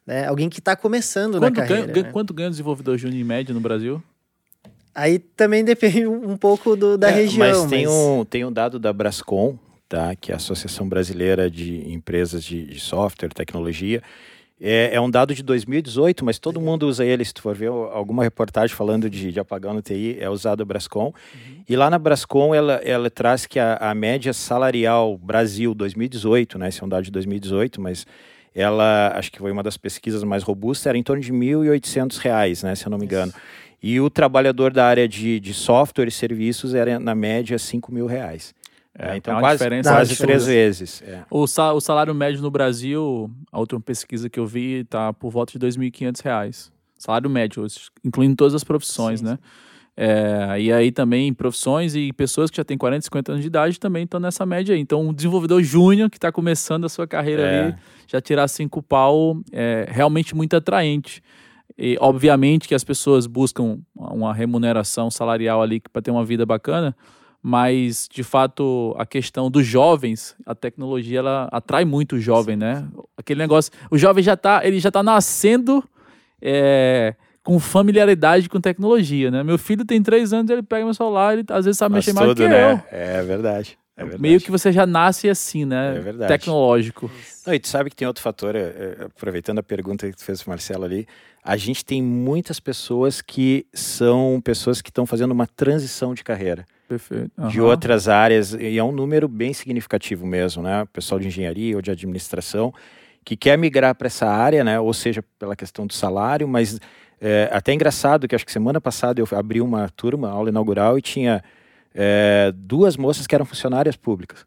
[0.07, 0.27] Né?
[0.27, 1.93] Alguém que está começando quanto na carreira.
[1.93, 2.13] Ganha, né?
[2.13, 4.03] Quanto ganha um desenvolvedor júnior em média no Brasil?
[4.95, 7.47] Aí também depende um pouco do, da é, região.
[7.47, 7.95] Mas tem, mas...
[7.95, 10.17] Um, tem um dado da Brascom, tá?
[10.17, 14.03] que é a Associação Brasileira de Empresas de, de Software e Tecnologia,
[14.63, 17.25] é, é, um dado de 2018, mas todo mundo usa ele.
[17.25, 20.67] Se tu for ver alguma reportagem falando de, de apagão no TI, é usado a
[20.67, 21.07] Brascom.
[21.07, 21.65] Uhum.
[21.67, 26.69] E lá na Brascom, ela, ela traz que a, a, média salarial Brasil 2018, né?
[26.69, 28.07] Esse é um dado de 2018, mas
[28.55, 32.65] ela, acho que foi uma das pesquisas mais robustas, era em torno de R$ 1.800,
[32.65, 32.75] né?
[32.75, 33.33] Se eu não me engano.
[33.83, 38.07] E o trabalhador da área de, de software e serviços era, na média, 5 mil
[38.07, 38.55] reais.
[38.99, 41.03] É, então, é quase, quase três vezes.
[41.03, 41.23] É.
[41.31, 45.31] O, sal, o salário médio no Brasil, a última pesquisa que eu vi, está por
[45.31, 46.71] volta de R$ 2.500.
[46.99, 47.67] Salário médio,
[48.05, 49.39] incluindo todas as profissões, sim, né?
[50.03, 53.79] É, e aí também profissões e pessoas que já têm 40, 50 anos de idade
[53.79, 54.81] também estão nessa média aí.
[54.81, 57.61] Então, um desenvolvedor júnior que está começando a sua carreira é.
[57.65, 57.75] ali,
[58.07, 61.23] já tirar cinco pau é realmente muito atraente.
[61.77, 66.97] E, obviamente que as pessoas buscam uma remuneração salarial ali para ter uma vida bacana,
[67.43, 72.89] mas de fato a questão dos jovens, a tecnologia ela atrai muito o jovem, né?
[73.19, 75.85] Aquele negócio, o jovem já tá, ele já tá nascendo
[76.41, 79.43] é, com familiaridade com tecnologia, né?
[79.43, 82.13] Meu filho tem três anos, ele pega meu celular, ele às vezes sabe Mas mexer
[82.13, 82.73] mais tudo, que né?
[82.73, 82.83] eu.
[82.91, 83.79] É verdade.
[83.97, 84.23] É verdade.
[84.23, 85.97] Meio que você já nasce assim, né?
[85.97, 86.29] É verdade.
[86.33, 87.11] Tecnológico.
[87.47, 90.25] Não, e tu sabe que tem outro fator, é, é, aproveitando a pergunta que tu
[90.25, 91.07] fez pro Marcelo ali,
[91.45, 96.65] a gente tem muitas pessoas que são pessoas que estão fazendo uma transição de carreira.
[96.89, 97.31] Perfeito.
[97.37, 97.49] Uhum.
[97.49, 100.87] De outras áreas, e é um número bem significativo mesmo, né?
[100.93, 102.73] Pessoal de engenharia ou de administração
[103.25, 104.81] que quer migrar para essa área, né?
[104.81, 106.81] Ou seja, pela questão do salário, mas
[107.21, 111.03] é, até engraçado que acho que semana passada eu abri uma turma, aula inaugural, e
[111.03, 111.43] tinha
[111.95, 114.47] é, duas moças que eram funcionárias públicas,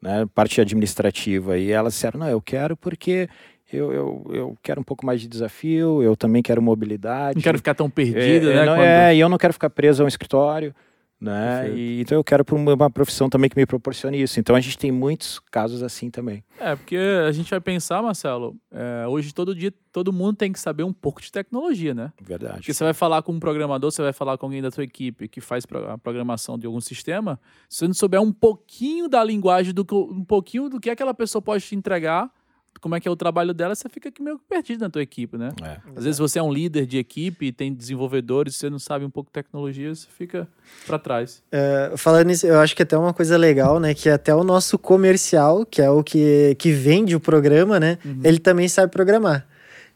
[0.00, 0.26] né?
[0.34, 3.28] Parte administrativa, e elas disseram: não, eu quero porque
[3.72, 7.36] eu, eu, eu quero um pouco mais de desafio, eu também quero mobilidade.
[7.36, 8.64] Não quero ficar tão perdido, é, né?
[8.66, 8.86] Não, quando...
[8.86, 10.74] É, e eu não quero ficar preso a um escritório.
[11.22, 11.70] Né?
[11.72, 14.40] E, então eu quero uma, uma profissão também que me proporcione isso.
[14.40, 16.42] Então a gente tem muitos casos assim também.
[16.58, 20.58] É, porque a gente vai pensar, Marcelo, é, hoje todo dia todo mundo tem que
[20.58, 22.12] saber um pouco de tecnologia, né?
[22.20, 22.54] Verdade.
[22.54, 25.28] Porque você vai falar com um programador, você vai falar com alguém da sua equipe
[25.28, 29.72] que faz a programação de algum sistema, se você não souber um pouquinho da linguagem,
[29.72, 32.32] do, um pouquinho do que aquela pessoa pode te entregar,
[32.80, 35.50] como é que é o trabalho dela, você fica meio perdido na tua equipe, né?
[35.62, 35.76] É.
[35.96, 39.10] Às vezes você é um líder de equipe e tem desenvolvedores, você não sabe um
[39.10, 40.48] pouco de tecnologia, você fica
[40.86, 41.42] para trás.
[41.52, 43.94] Uh, falando nisso, eu acho que até uma coisa legal, né?
[43.94, 47.98] Que até o nosso comercial, que é o que, que vende o programa, né?
[48.04, 48.20] Uhum.
[48.24, 49.46] Ele também sabe programar.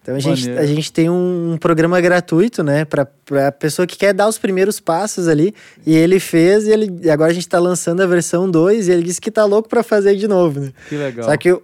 [0.07, 3.09] Então a gente, a gente tem um programa gratuito, né, para
[3.49, 5.53] a pessoa que quer dar os primeiros passos ali.
[5.85, 8.93] E ele fez, e, ele, e agora a gente está lançando a versão 2 e
[8.93, 10.73] ele disse que tá louco para fazer de novo, né?
[10.89, 11.25] Que legal.
[11.25, 11.61] Só que o,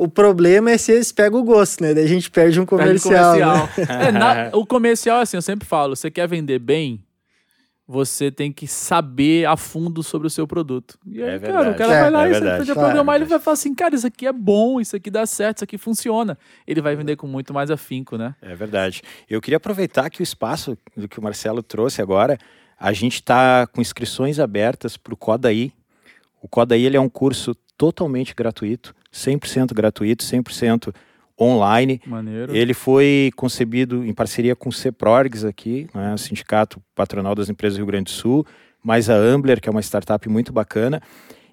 [0.00, 1.94] o problema é se eles pegam o gosto, né?
[1.94, 3.36] Daí a gente perde um comercial.
[3.36, 3.70] Perde comercial.
[3.78, 4.08] Né?
[4.08, 7.00] é, na, o comercial, assim, eu sempre falo, você quer vender bem,
[7.90, 10.98] você tem que saber a fundo sobre o seu produto.
[11.06, 13.24] E aí, é cara, o cara é, vai lá é e verdade, você programar, ele
[13.24, 16.36] vai falar assim, cara, isso aqui é bom, isso aqui dá certo, isso aqui funciona.
[16.66, 18.34] Ele vai vender com muito mais afinco, né?
[18.42, 19.00] É verdade.
[19.28, 22.36] Eu queria aproveitar que o espaço do que o Marcelo trouxe agora,
[22.78, 25.72] a gente está com inscrições abertas para o Codaí.
[26.42, 30.94] O Codaí ele é um curso totalmente gratuito, 100% gratuito, 100%
[31.40, 32.00] online.
[32.06, 32.54] Maneiro.
[32.54, 37.76] Ele foi concebido em parceria com o CEPRORGS aqui, né, o Sindicato Patronal das Empresas
[37.76, 38.46] do Rio Grande do Sul,
[38.82, 41.00] mais a Ambler, que é uma startup muito bacana.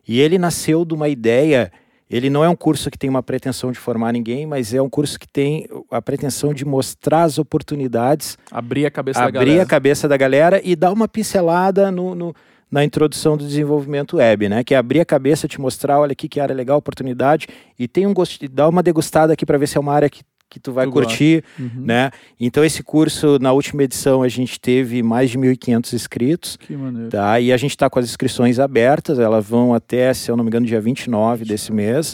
[0.08, 1.72] E ele nasceu de uma ideia.
[2.10, 4.90] Ele não é um curso que tem uma pretensão de formar ninguém, mas é um
[4.90, 9.64] curso que tem a pretensão de mostrar as oportunidades, abrir a cabeça abrir da galera,
[9.64, 12.36] a cabeça da galera e dar uma pincelada no, no
[12.76, 14.62] na introdução do desenvolvimento web, né?
[14.62, 17.48] Que é abrir a cabeça, te mostrar, olha aqui que área legal, oportunidade,
[17.80, 20.24] e tem um gosto, dar uma degustada aqui para ver se é uma área que,
[20.50, 21.70] que tu vai Tu curtir, Uhum.
[21.86, 22.12] né?
[22.38, 27.10] Então esse curso, na última edição, a gente teve mais de 1.500 inscritos, Que maneiro.
[27.10, 27.40] tá?
[27.40, 30.50] E a gente está com as inscrições abertas, elas vão até, se eu não me
[30.50, 32.14] engano, dia 29 desse mês.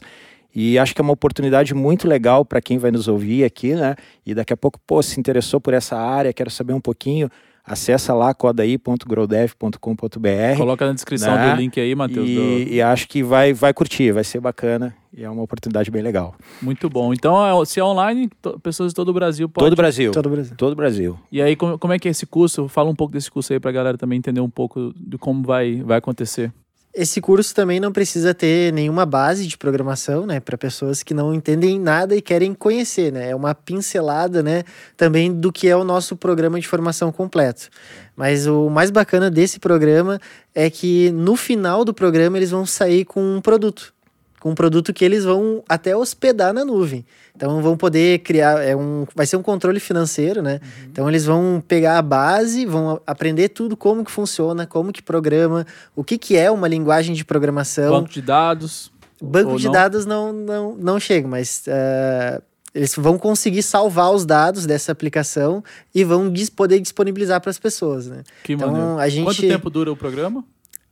[0.53, 3.95] E acho que é uma oportunidade muito legal para quem vai nos ouvir aqui, né?
[4.25, 7.29] E daqui a pouco, pô, se interessou por essa área, quero saber um pouquinho,
[7.65, 10.57] acessa lá codaí.growdev.com.br.
[10.57, 11.53] Coloca na descrição Né?
[11.55, 12.29] do link aí, Matheus.
[12.29, 15.91] do- E, e acho que vai, vai curtir, vai ser bacana e é uma oportunidade
[15.91, 16.35] bem legal.
[16.61, 17.13] Muito bom.
[17.13, 18.29] Então, é- se é online,
[18.63, 19.65] pessoas de todo o Brasil podem.
[19.69, 20.11] Todo o Brasil.
[20.11, 20.55] Todo o Brasil.
[20.57, 21.19] Todo o Brasil.
[21.31, 22.67] E aí, como, como é que é esse curso?
[22.67, 25.81] Fala um pouco desse curso aí pra galera também entender um pouco de como vai,
[25.83, 26.51] vai acontecer.
[26.93, 31.33] Esse curso também não precisa ter nenhuma base de programação, né, para pessoas que não
[31.33, 33.29] entendem nada e querem conhecer, né?
[33.29, 34.63] É uma pincelada, né,
[34.97, 37.69] também do que é o nosso programa de formação completo.
[38.13, 40.19] Mas o mais bacana desse programa
[40.53, 43.93] é que no final do programa eles vão sair com um produto,
[44.41, 47.05] com um produto que eles vão até hospedar na nuvem.
[47.35, 50.59] Então vão poder criar, é um, vai ser um controle financeiro, né?
[50.91, 55.65] Então eles vão pegar a base, vão aprender tudo como que funciona, como que programa,
[55.95, 57.91] o que que é uma linguagem de programação.
[58.01, 58.91] Banco de dados.
[59.21, 59.71] Banco de não?
[59.71, 62.41] dados não, não, não chega, mas eh,
[62.73, 67.59] eles vão conseguir salvar os dados dessa aplicação e vão dis- poder disponibilizar para as
[67.59, 68.23] pessoas, né?
[68.43, 68.97] Que Então, maneiro.
[68.99, 70.43] a gente- Quanto tempo dura o programa?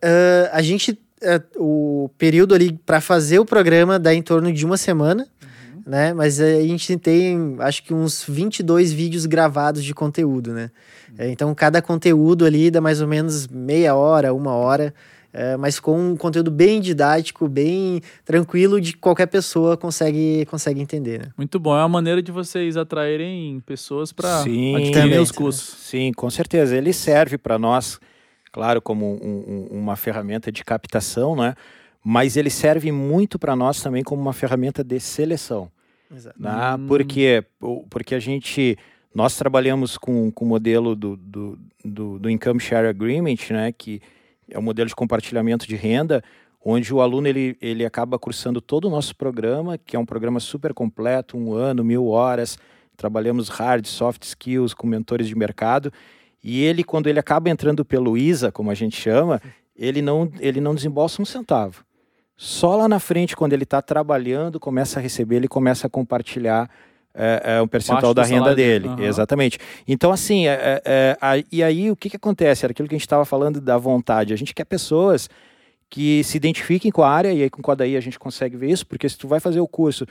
[0.01, 0.97] Ah, a gente,
[1.57, 5.81] o período ali para fazer o programa dá em torno de uma semana, Uhum.
[5.85, 6.13] né?
[6.13, 10.71] Mas a gente tem, acho que uns 22 vídeos gravados de conteúdo, né?
[11.09, 11.15] Uhum.
[11.19, 14.93] Eh, Então, cada conteúdo ali dá mais ou menos meia hora, uma hora,
[15.33, 21.19] eh, mas com um conteúdo bem didático, bem tranquilo, de qualquer pessoa consegue, consegue entender,
[21.19, 21.25] né?
[21.37, 21.75] Muito bom.
[21.75, 25.25] É uma maneira de vocês atraírem pessoas para Também, os também.
[25.33, 25.75] cursos.
[25.83, 26.75] Sim, com certeza.
[26.75, 27.99] Ele serve para nós,
[28.51, 31.55] claro, como um- um- uma ferramenta de captação, né?
[32.03, 35.69] Mas ele serve muito para nós também como uma ferramenta de seleção.
[36.13, 36.41] Exato.
[36.41, 36.75] Né?
[36.75, 36.87] Hum.
[36.87, 37.43] Porque,
[37.89, 38.77] porque a gente,
[39.13, 43.71] nós trabalhamos com, com o modelo do, do, do, do Income Share Agreement, né?
[43.71, 44.01] Que
[44.49, 46.23] é o modelo de compartilhamento de renda,
[46.63, 50.39] onde o aluno ele, ele acaba cursando todo o nosso programa, que é um programa
[50.39, 52.57] super completo, um ano, mil horas,
[52.97, 55.91] trabalhamos hard, soft skills com mentores de mercado,
[56.43, 59.41] e ele, quando ele acaba entrando pelo ISA, como a gente chama,
[59.75, 61.83] ele não, ele não desembolsa um centavo.
[62.35, 66.69] Só lá na frente, quando ele está trabalhando, começa a receber, ele começa a compartilhar
[67.13, 68.87] é, é, um percentual da renda dele.
[68.87, 69.03] Aham.
[69.03, 69.59] Exatamente.
[69.85, 72.65] Então, assim, é, é, é, e aí o que, que acontece?
[72.65, 74.33] Era aquilo que a gente estava falando da vontade.
[74.33, 75.29] A gente quer pessoas
[75.89, 78.69] que se identifiquem com a área, e aí com o Codaí a gente consegue ver
[78.69, 80.05] isso, porque se tu vai fazer o curso,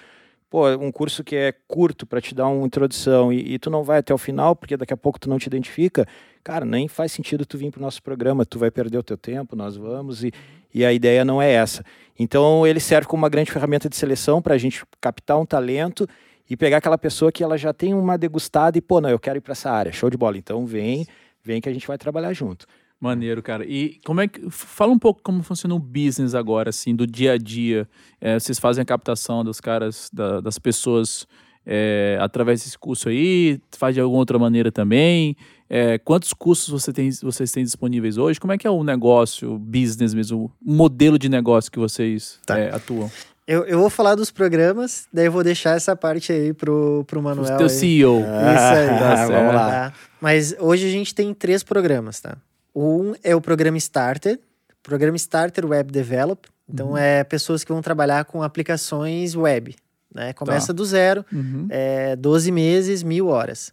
[0.51, 3.83] pô, um curso que é curto para te dar uma introdução e, e tu não
[3.83, 6.07] vai até o final, porque daqui a pouco tu não te identifica,
[6.43, 9.17] cara, nem faz sentido tu vir para o nosso programa, tu vai perder o teu
[9.17, 10.33] tempo, nós vamos, e,
[10.73, 11.85] e a ideia não é essa.
[12.19, 16.07] Então ele serve como uma grande ferramenta de seleção para a gente captar um talento
[16.49, 19.39] e pegar aquela pessoa que ela já tem uma degustada e, pô, não, eu quero
[19.39, 20.39] ir para essa área, show de bola.
[20.39, 21.07] Então vem,
[21.43, 22.67] vem que a gente vai trabalhar junto.
[23.01, 23.65] Maneiro, cara.
[23.65, 24.51] E como é que.
[24.51, 27.89] Fala um pouco como funciona o business agora, assim, do dia a dia.
[28.21, 31.25] É, vocês fazem a captação dos caras, da- das pessoas
[31.65, 33.61] é, através desse curso aí?
[33.77, 35.37] Faz de alguma outra maneira também?
[35.71, 38.41] É, quantos cursos você tem, vocês têm disponíveis hoje?
[38.41, 42.41] Como é que é o negócio, o business mesmo, o modelo de negócio que vocês
[42.47, 42.59] Tá.
[42.59, 43.09] é, atuam?
[43.47, 47.21] Eu, eu vou falar dos programas, daí eu vou deixar essa parte aí pro, pro
[47.21, 47.57] O Manuel.
[47.59, 47.71] teu aí.
[47.71, 48.19] CEO.
[48.21, 48.89] Isso aí.
[48.89, 49.55] Tá vamos certo.
[49.55, 49.71] lá.
[49.71, 49.93] Tá?
[50.21, 52.37] Mas hoje a gente tem três programas, tá?
[52.81, 54.39] Um é o programa Starter,
[54.83, 56.49] programa Starter Web Develop.
[56.71, 59.75] Então, é pessoas que vão trabalhar com aplicações web.
[60.15, 60.33] Né?
[60.35, 61.67] Começa do zero, Uhum.
[61.71, 63.73] é 12 meses, mil horas.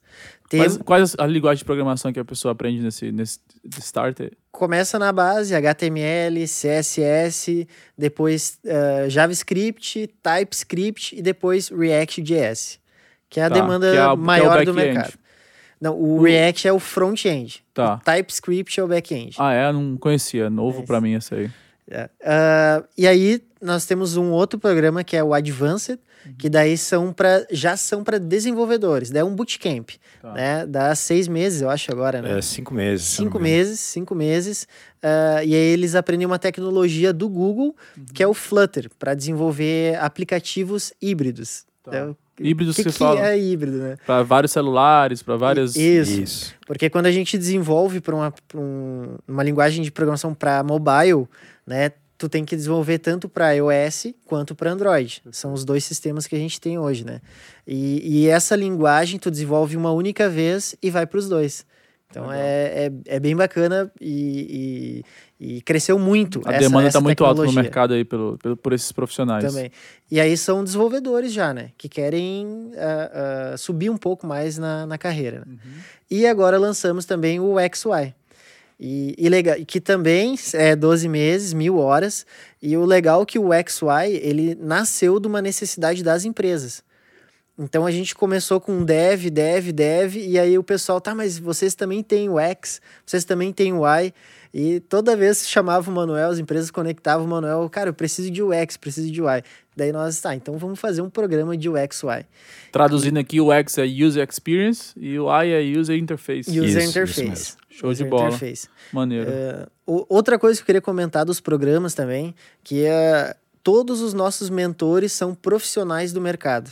[0.50, 3.40] Tem- Quais, quais a linguagem de programação que a pessoa aprende nesse, nesse
[3.80, 4.32] starter?
[4.52, 12.80] começa na base HTML, CSS, depois eh, JavaScript, TypeScript e depois React.js,
[13.30, 14.96] que é a Tá, demanda que é a- é maior do back-end.
[14.98, 15.14] mercado.
[15.80, 17.64] Não, o, O- React é o front-end.
[17.74, 17.96] Tá.
[17.96, 19.36] O TypeScript é o back-end.
[19.40, 19.72] Ah, é?
[19.72, 20.50] Não conhecia.
[20.50, 21.52] Novo É pra mim esse aí.
[21.90, 22.10] É.
[22.24, 26.34] Ah, e aí nós temos um outro programa que é o Advanced, Uhum.
[26.40, 30.34] que daí são para já são para desenvolvedores, daí é um bootcamp, Tá.
[30.34, 30.66] né?
[30.66, 32.40] Dá seis meses, eu acho agora, né?
[32.40, 33.06] É, cinco meses.
[33.06, 34.68] Cinco meses, cinco meses.
[35.04, 38.06] ah, e aí eles aprendem uma tecnologia do Google, Uhum.
[38.12, 41.64] que é o Flutter, para desenvolver aplicativos híbridos.
[41.84, 41.92] Tá.
[41.92, 43.98] Então, Híbridos o que, que que fala é híbrido, né?
[44.06, 45.76] para vários celulares, para várias.
[45.76, 46.22] Isso.
[46.22, 46.56] Isso.
[46.68, 51.28] Porque quando a gente desenvolve para uma, pra um- uma linguagem de programação para mobile,
[51.66, 55.22] né, tu tem que desenvolver tanto para iOS quanto para Android.
[55.32, 57.22] São os dois sistemas que a gente tem hoje, né?
[57.68, 61.66] E, e essa linguagem tu desenvolve uma única vez e vai para os dois.
[62.10, 65.04] Então é, é, é, bem bacana e,
[65.40, 66.42] e, e cresceu muito.
[66.46, 69.44] A essa, demanda está muito alta no mercado aí pelo, pelo, por esses profissionais.
[69.44, 69.72] Também.
[70.10, 71.72] E aí são desenvolvedores já, né?
[71.78, 75.40] Que querem uh, uh, subir um pouco mais na, na carreira.
[75.46, 75.54] Né?
[75.54, 75.72] Uhum.
[76.10, 78.14] E agora lançamos também o XY.
[78.80, 82.26] E, e legal, que também é 12 meses, mil horas.
[82.62, 86.84] E o legal é que o XY, ele nasceu de uma necessidade das empresas.
[87.58, 91.74] Então a gente começou com dev, dev, dev, e aí o pessoal, tá, mas vocês
[91.74, 94.14] também têm o X, vocês também têm o Y.
[94.54, 98.42] E toda vez chamava o Manuel, as empresas conectavam o Manuel, cara, eu preciso de
[98.44, 99.42] UX, preciso de UI.
[99.76, 102.26] Daí nós, tá, então vamos fazer um programa de UX UI.
[102.72, 106.50] Traduzindo aqui, o X é User Experience e o I é User Interface.
[106.50, 107.34] User isso, Interface.
[107.34, 108.28] Isso Show User de bola.
[108.28, 108.68] Interface.
[108.92, 109.30] Maneiro.
[109.86, 112.34] Uh, outra coisa que eu queria comentar dos programas também,
[112.64, 116.72] que é todos os nossos mentores são profissionais do mercado.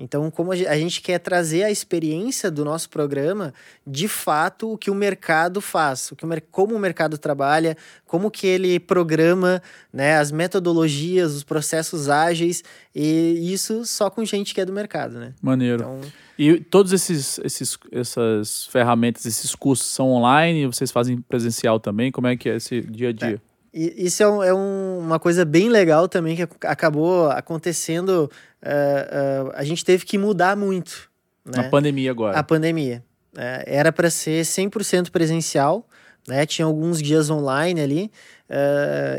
[0.00, 3.52] Então, como a gente quer trazer a experiência do nosso programa,
[3.86, 7.76] de fato, o que o mercado faz, o que o, como o mercado trabalha,
[8.06, 14.54] como que ele programa, né, as metodologias, os processos ágeis, e isso só com gente
[14.54, 15.34] que é do mercado, né?
[15.42, 15.82] Maneiro.
[15.82, 16.00] Então,
[16.38, 20.64] e todos esses, esses essas ferramentas, esses cursos são online?
[20.64, 22.10] Vocês fazem presencial também?
[22.10, 23.42] Como é que é esse dia a dia?
[23.46, 23.50] É.
[23.72, 28.30] E isso é, um, é um, uma coisa bem legal também que acabou acontecendo.
[28.62, 31.10] Uh, uh, a gente teve que mudar muito.
[31.44, 31.62] Né?
[31.62, 32.38] Na pandemia agora.
[32.38, 33.02] A pandemia.
[33.34, 35.86] Uh, era para ser 100% presencial,
[36.26, 36.44] né?
[36.44, 38.10] tinha alguns dias online ali.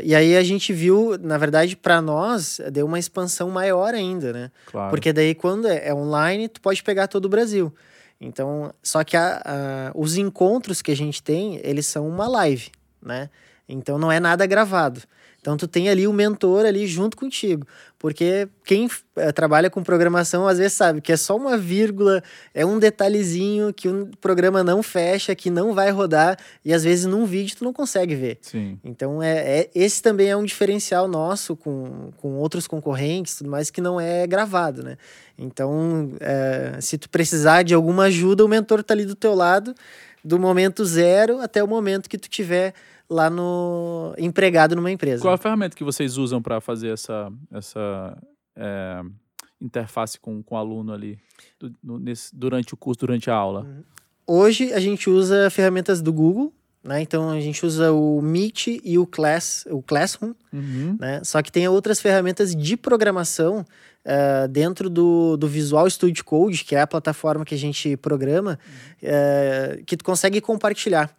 [0.04, 4.50] e aí a gente viu, na verdade, para nós, deu uma expansão maior ainda, né?
[4.66, 4.90] Claro.
[4.90, 7.72] Porque daí quando é, é online, tu pode pegar todo o Brasil.
[8.20, 12.70] Então, só que a, a, os encontros que a gente tem, eles são uma live,
[13.02, 13.28] né?
[13.68, 15.02] Então não é nada gravado.
[15.40, 17.66] Então tu tem ali o mentor ali junto contigo,
[18.02, 22.20] porque quem é, trabalha com programação às vezes sabe que é só uma vírgula,
[22.52, 27.06] é um detalhezinho que o programa não fecha, que não vai rodar e às vezes
[27.06, 28.38] num vídeo tu não consegue ver.
[28.42, 28.76] Sim.
[28.82, 33.70] Então é, é esse também é um diferencial nosso com, com outros concorrentes, tudo mais
[33.70, 34.98] que não é gravado, né?
[35.38, 39.72] Então é, se tu precisar de alguma ajuda, o mentor tá ali do teu lado
[40.24, 42.74] do momento zero até o momento que tu tiver
[43.08, 45.22] lá no empregado numa empresa.
[45.22, 48.16] Qual a ferramenta que vocês usam para fazer essa, essa
[48.56, 49.02] é,
[49.60, 51.18] interface com, com o aluno ali
[51.58, 53.62] do, nesse, durante o curso, durante a aula?
[53.62, 53.82] Uhum.
[54.26, 57.00] Hoje a gente usa ferramentas do Google, né?
[57.00, 60.96] Então a gente usa o Meet e o Class, o Classroom, uhum.
[60.98, 61.20] né?
[61.24, 63.64] Só que tem outras ferramentas de programação
[64.04, 68.58] uh, dentro do, do Visual Studio Code, que é a plataforma que a gente programa,
[69.02, 69.08] uhum.
[69.08, 71.14] uh, que tu consegue compartilhar.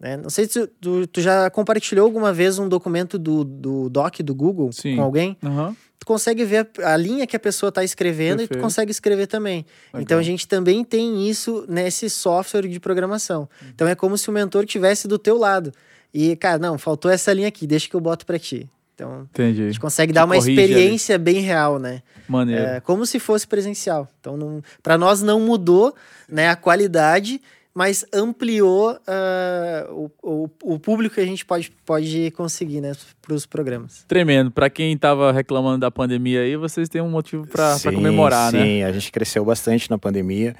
[0.00, 0.16] Né?
[0.16, 4.34] Não sei se tu, tu, já compartilhou alguma vez um documento do, do Doc do
[4.34, 4.96] Google Sim.
[4.96, 5.36] com alguém.
[5.42, 5.74] Uhum.
[5.98, 8.54] Tu consegue ver a, a linha que a pessoa está escrevendo Perfeito.
[8.54, 9.66] e tu consegue escrever também.
[9.88, 10.02] Legal.
[10.02, 13.48] Então a gente também tem isso nesse software de programação.
[13.60, 13.68] Uhum.
[13.74, 15.72] Então é como se o mentor tivesse do teu lado.
[16.14, 18.68] E, cara, não, faltou essa linha aqui, deixa que eu boto para ti.
[18.94, 19.62] Então, Entendi.
[19.62, 21.22] a gente consegue dar uma experiência ali.
[21.22, 22.02] bem real, né?
[22.28, 22.62] Maneiro.
[22.64, 24.08] É, como se fosse presencial.
[24.18, 25.94] Então, para nós não mudou
[26.28, 27.40] né, a qualidade,
[27.78, 32.90] mas ampliou uh, o, o, o, público que a gente pode, pode conseguir né,
[33.22, 34.04] para os programas.
[34.08, 34.50] Tremendo.
[34.50, 38.56] Para quem estava reclamando da pandemia aí, vocês têm um motivo para comemorar, sim.
[38.56, 38.64] né?
[38.64, 40.56] Sim, a gente cresceu bastante na pandemia.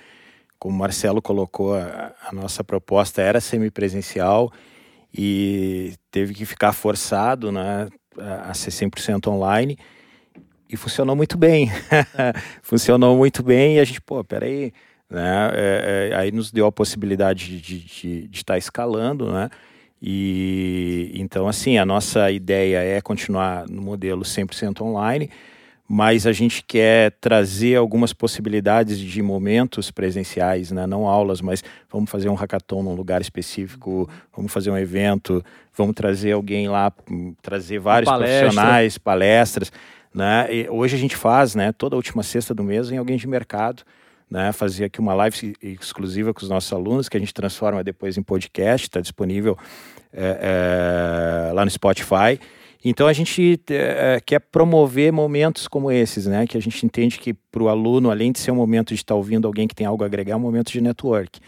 [0.61, 4.53] Como o Marcelo colocou, a, a nossa proposta era semipresencial
[5.13, 9.77] e teve que ficar forçado né, a, a ser 100% online.
[10.71, 11.69] E funcionou muito bem.
[12.63, 14.73] funcionou muito bem e a gente, pô, peraí
[15.11, 15.51] né?
[15.55, 19.49] É, é, aí nos deu a possibilidade de estar de, tá escalando, né?
[20.01, 25.29] E então, assim, a nossa ideia é continuar no modelo 100% online,
[25.89, 30.87] mas a gente quer trazer algumas possibilidades de momentos presenciais, né?
[30.87, 35.43] não aulas, mas vamos fazer um hackathon num lugar específico, vamos fazer um evento,
[35.75, 36.93] vamos trazer alguém lá,
[37.43, 38.41] trazer vários Palestra.
[38.41, 39.73] profissionais, palestras.
[40.15, 40.47] Né?
[40.55, 43.27] E hoje a gente faz, né, toda a última sexta do mês, em alguém de
[43.27, 43.83] mercado
[44.31, 48.17] né, fazer aqui uma live exclusiva com os nossos alunos, que a gente transforma depois
[48.17, 49.57] em podcast, está disponível
[50.13, 52.39] é, é, lá no Spotify.
[52.85, 56.47] Então a gente é, quer promover momentos como esses, né?
[56.47, 59.15] Que a gente entende que para o aluno, além de ser um momento de estar
[59.15, 61.41] tá ouvindo alguém que tem algo a agregar, é um momento de network.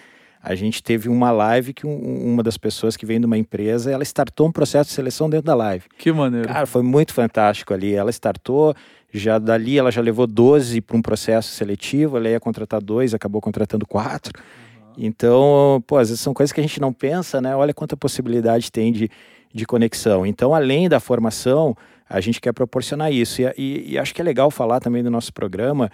[0.42, 3.92] A gente teve uma live que um, uma das pessoas que vem de uma empresa,
[3.92, 5.84] ela startou um processo de seleção dentro da live.
[5.98, 6.48] Que maneiro.
[6.48, 7.94] Cara, foi muito fantástico ali.
[7.94, 8.74] Ela startou,
[9.12, 13.40] já dali ela já levou 12 para um processo seletivo, ela ia contratar dois, acabou
[13.40, 14.32] contratando quatro.
[14.38, 14.92] Uhum.
[14.98, 17.54] Então, pô, às vezes são coisas que a gente não pensa, né?
[17.54, 19.10] Olha quanta possibilidade tem de,
[19.52, 20.24] de conexão.
[20.24, 21.76] Então, além da formação,
[22.08, 23.42] a gente quer proporcionar isso.
[23.42, 25.90] E, e, e acho que é legal falar também do nosso programa,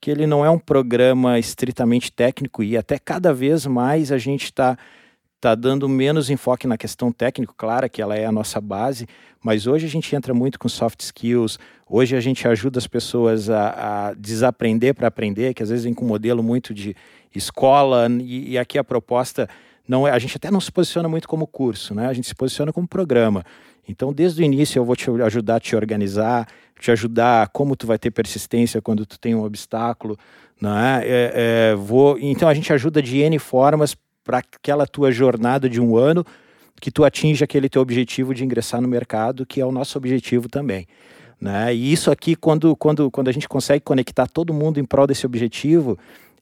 [0.00, 4.44] que ele não é um programa estritamente técnico e até cada vez mais a gente
[4.44, 4.76] está
[5.38, 9.06] está dando menos enfoque na questão técnica, claro que ela é a nossa base,
[9.40, 13.48] mas hoje a gente entra muito com soft skills, hoje a gente ajuda as pessoas
[13.48, 16.94] a, a desaprender para aprender, que às vezes vem com um modelo muito de
[17.34, 19.48] escola, e, e, aqui a proposta
[19.86, 22.06] não é, a gente até não se posiciona muito como curso, né?
[22.06, 23.44] A gente se posiciona como programa.
[23.88, 26.46] Então, desde o início eu vou te ajudar a te organizar,
[26.78, 30.18] te ajudar como tu vai ter persistência quando tu tem um obstáculo,
[30.60, 31.00] né?
[31.04, 31.32] É,
[31.72, 35.96] é, vou, então a gente ajuda de N formas para aquela tua jornada de um
[35.96, 36.24] ano
[36.80, 40.48] que tu atinja aquele teu objetivo de ingressar no mercado, que é o nosso objetivo
[40.48, 40.86] também.
[41.40, 41.74] Né?
[41.74, 45.24] E isso aqui, quando, quando, quando a gente consegue conectar todo mundo em prol desse
[45.24, 45.98] objetivo,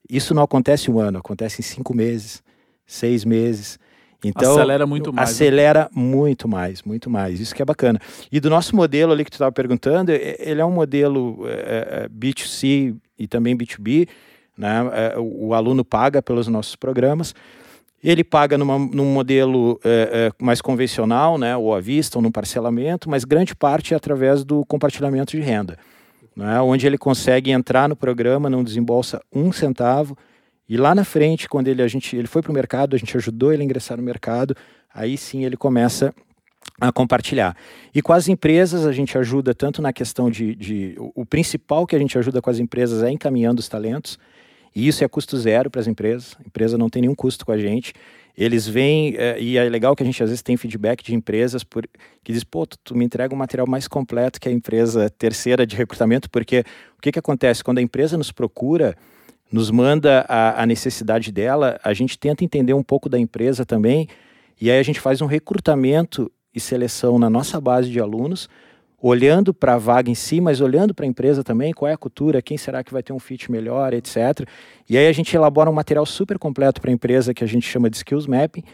[0.09, 2.43] isso não acontece um ano, acontece em cinco meses,
[2.87, 3.79] seis meses.
[4.25, 5.29] Então, acelera muito mais.
[5.29, 5.35] Né?
[5.35, 5.89] Acelera né?
[5.93, 7.41] muito mais, muito mais.
[7.41, 8.01] Isso que é bacana.
[8.33, 12.97] E do nosso modelo ali que tu estava perguntando, ele é um modelo é, B2C
[13.19, 14.09] e também B2B.
[14.57, 14.91] Né?
[14.93, 17.35] É, o aluno paga pelos nossos programas.
[18.03, 22.31] Ele paga numa, num modelo é, é, mais convencional, né, ou à vista, ou num
[22.31, 25.79] parcelamento, mas grande parte é através do compartilhamento de renda,
[26.37, 30.17] né, onde ele consegue entrar no programa, não desembolsa um centavo,
[30.69, 33.17] e lá na frente, quando ele, a gente, ele foi para o mercado, a gente
[33.17, 34.55] ajudou ele a ingressar no mercado,
[34.93, 36.13] aí sim ele começa
[36.81, 37.57] a compartilhar.
[37.95, 40.95] E com as empresas, a gente ajuda tanto na questão de, de.
[41.15, 44.19] O principal que a gente ajuda com as empresas é encaminhando os talentos.
[44.77, 46.37] E isso é custo zero para as empresas.
[46.39, 47.95] A empresa não tem nenhum custo com a gente.
[48.37, 51.65] Eles vêm, é, e é legal que a gente às vezes tem feedback de empresas
[51.65, 51.89] por,
[52.23, 55.67] que diz, pô, tu, tu, me entrega um material mais completo que a empresa terceira
[55.67, 56.63] de recrutamento, porque
[56.99, 57.65] o que, que acontece?
[57.65, 58.95] Quando a empresa nos procura,
[59.51, 64.07] nos manda a, a necessidade dela, a gente tenta entender um pouco da empresa também,
[64.61, 68.47] e aí a gente faz um recrutamento e seleção na nossa base de alunos,
[69.07, 71.97] olhando para a vaga em si, mas olhando para a empresa também, qual é a
[71.97, 74.17] cultura, quem será que vai ter um fit melhor, etc.
[74.89, 77.69] E aí a gente elabora um material super completo para a empresa que a gente
[77.69, 78.65] chama de Skills Mapping,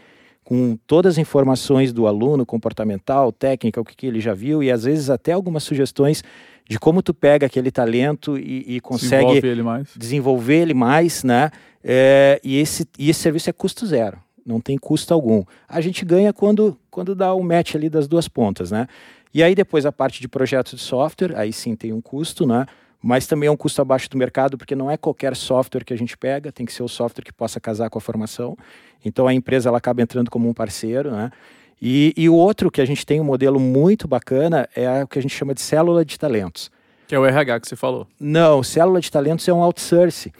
[0.43, 4.71] com todas as informações do aluno, comportamental, técnica, o que, que ele já viu, e
[4.71, 6.23] às vezes até algumas sugestões
[6.67, 9.63] de como tu pega aquele talento e, e consegue ele
[9.95, 11.51] desenvolver ele mais, né?
[11.83, 15.43] É, e, esse, e esse serviço é custo zero, não tem custo algum.
[15.69, 18.87] A gente ganha quando, quando dá o um match ali das duas pontas, né?
[19.33, 22.65] E aí depois a parte de projetos de software, aí sim tem um custo, né?
[23.01, 25.97] Mas também é um custo abaixo do mercado, porque não é qualquer software que a
[25.97, 28.55] gente pega, tem que ser o software que possa casar com a formação.
[29.03, 31.31] Então a empresa ela acaba entrando como um parceiro, né?
[31.81, 35.19] E, e o outro que a gente tem um modelo muito bacana é o que
[35.19, 36.71] a gente chama de célula de talentos.
[37.07, 38.07] Que é o RH que você falou.
[38.17, 40.31] Não, célula de talentos é um outsource.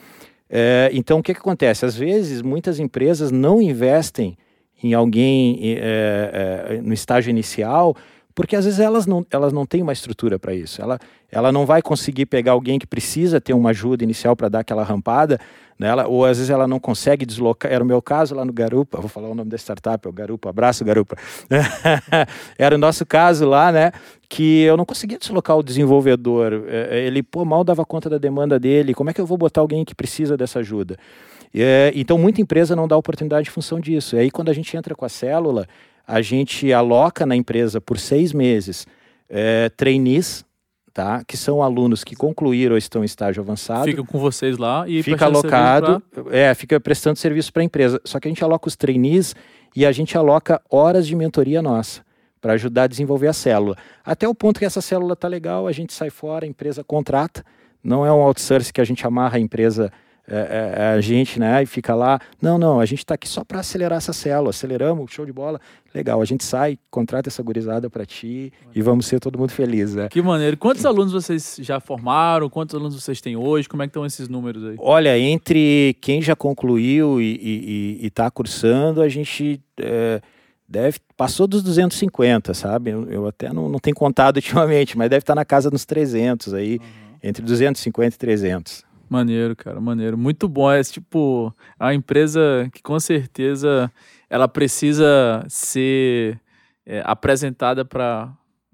[0.49, 1.85] É, então o que, que acontece?
[1.85, 4.37] Às vezes muitas empresas não investem
[4.81, 7.95] em alguém é, é, no estágio inicial
[8.36, 10.81] porque às vezes elas não, elas não têm uma estrutura para isso.
[10.81, 10.99] Ela,
[11.31, 14.84] ela não vai conseguir pegar alguém que precisa ter uma ajuda inicial para dar aquela
[14.84, 15.39] rampada,
[15.77, 15.93] né?
[16.05, 17.71] Ou às vezes ela não consegue deslocar.
[17.71, 20.13] Era o meu caso lá no Garupa, vou falar o nome da startup, é o
[20.13, 21.15] Garupa, abraço Garupa.
[22.57, 23.91] Era o nosso caso lá, né?
[24.27, 26.65] Que eu não conseguia deslocar o desenvolvedor.
[26.67, 28.93] É, é, ele, pô, mal dava conta da demanda dele.
[28.93, 30.97] Como é que eu vou botar alguém que precisa dessa ajuda?
[31.53, 34.15] É, então, muita empresa não dá oportunidade em função disso.
[34.15, 35.67] E aí, quando a gente entra com a célula,
[36.07, 38.85] a gente aloca na empresa por seis meses
[39.29, 40.45] é, trainees,
[40.93, 41.23] tá?
[41.25, 43.85] que são alunos que concluíram ou estão em estágio avançado.
[43.85, 46.37] Fica com vocês lá e fica alocado, pra...
[46.37, 47.99] é, fica prestando serviço para a empresa.
[48.03, 49.35] Só que a gente aloca os trainees
[49.75, 52.01] e a gente aloca horas de mentoria nossa
[52.39, 53.77] para ajudar a desenvolver a célula.
[54.03, 57.43] Até o ponto que essa célula tá legal, a gente sai fora, a empresa contrata.
[57.81, 59.91] Não é um outsourcing que a gente amarra a empresa
[60.26, 62.19] é, é, é, a gente, né, e fica lá.
[62.41, 64.51] Não, não, a gente está aqui só para acelerar essa célula.
[64.51, 65.59] Aceleramos, show de bola.
[65.93, 69.93] Legal, a gente sai, contrata essa gurizada para ti e vamos ser todo mundo feliz,
[69.93, 70.07] né?
[70.09, 70.57] Que maneiro.
[70.57, 72.49] Quantos alunos vocês já formaram?
[72.49, 73.67] Quantos alunos vocês têm hoje?
[73.67, 74.76] Como é que estão esses números aí?
[74.80, 80.21] Olha, entre quem já concluiu e está cursando, a gente é,
[80.67, 82.91] deve passou dos 250, sabe?
[82.91, 85.84] Eu, eu até não, não tenho contado ultimamente, mas deve estar tá na casa dos
[85.86, 87.17] 300 aí, uhum.
[87.21, 88.92] entre 250 e 300.
[89.14, 90.18] Maneiro, cara, maneiro.
[90.18, 90.72] Muito bom.
[90.72, 93.91] É tipo a empresa que com certeza
[94.28, 96.39] ela precisa ser
[96.84, 98.34] é, apresentada para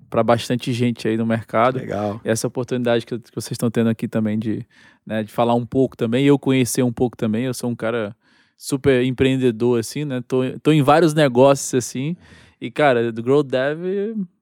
[0.09, 1.77] para bastante gente aí no mercado.
[1.77, 2.19] Legal.
[2.25, 4.65] E essa oportunidade que, que vocês estão tendo aqui também de,
[5.05, 7.43] né, de falar um pouco também, eu conhecer um pouco também.
[7.43, 8.15] Eu sou um cara
[8.57, 10.23] super empreendedor, assim, né?
[10.27, 12.17] Tô, tô em vários negócios, assim.
[12.61, 13.79] E, cara, do Grow Dev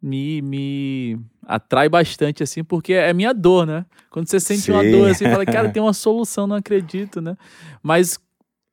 [0.02, 3.86] me, me atrai bastante, assim, porque é minha dor, né?
[4.10, 4.72] Quando você sente Sim.
[4.72, 7.38] uma dor, assim, fala, cara, tem uma solução, não acredito, né?
[7.84, 8.18] Mas,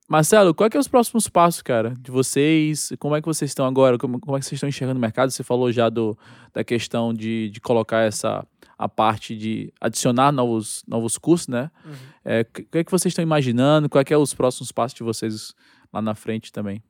[0.09, 2.93] Marcelo, quais é que é os próximos passos, cara, de vocês?
[2.99, 3.99] Como é que vocês estão agora?
[3.99, 5.31] Como, como é que vocês estão enxergando o mercado?
[5.31, 6.17] Você falou já do,
[6.55, 11.71] da questão de, de colocar essa a parte de adicionar novos, novos cursos, né?
[11.85, 11.93] Uhum.
[12.25, 13.89] É, o que é que vocês estão imaginando?
[13.89, 15.55] Quais é que é os próximos passos de vocês
[15.93, 16.83] lá na frente também?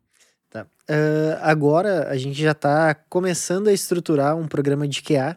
[0.54, 0.68] Tá.
[0.88, 5.36] Uh, agora a gente já está começando a estruturar um programa de QA,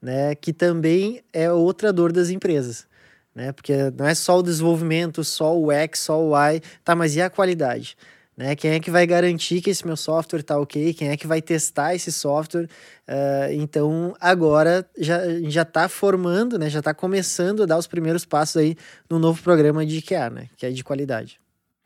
[0.00, 2.86] né, que também é outra dor das empresas.
[3.34, 7.16] Né, porque não é só o desenvolvimento, só o X, só o Y, tá, mas
[7.16, 7.96] e a qualidade?
[8.36, 8.54] Né?
[8.54, 10.94] Quem é que vai garantir que esse meu software está ok?
[10.94, 12.68] Quem é que vai testar esse software?
[13.08, 16.70] Uh, então, agora já está formando, né?
[16.70, 18.76] já está começando a dar os primeiros passos aí
[19.10, 20.48] no novo programa de QA, né?
[20.56, 21.40] que é de qualidade.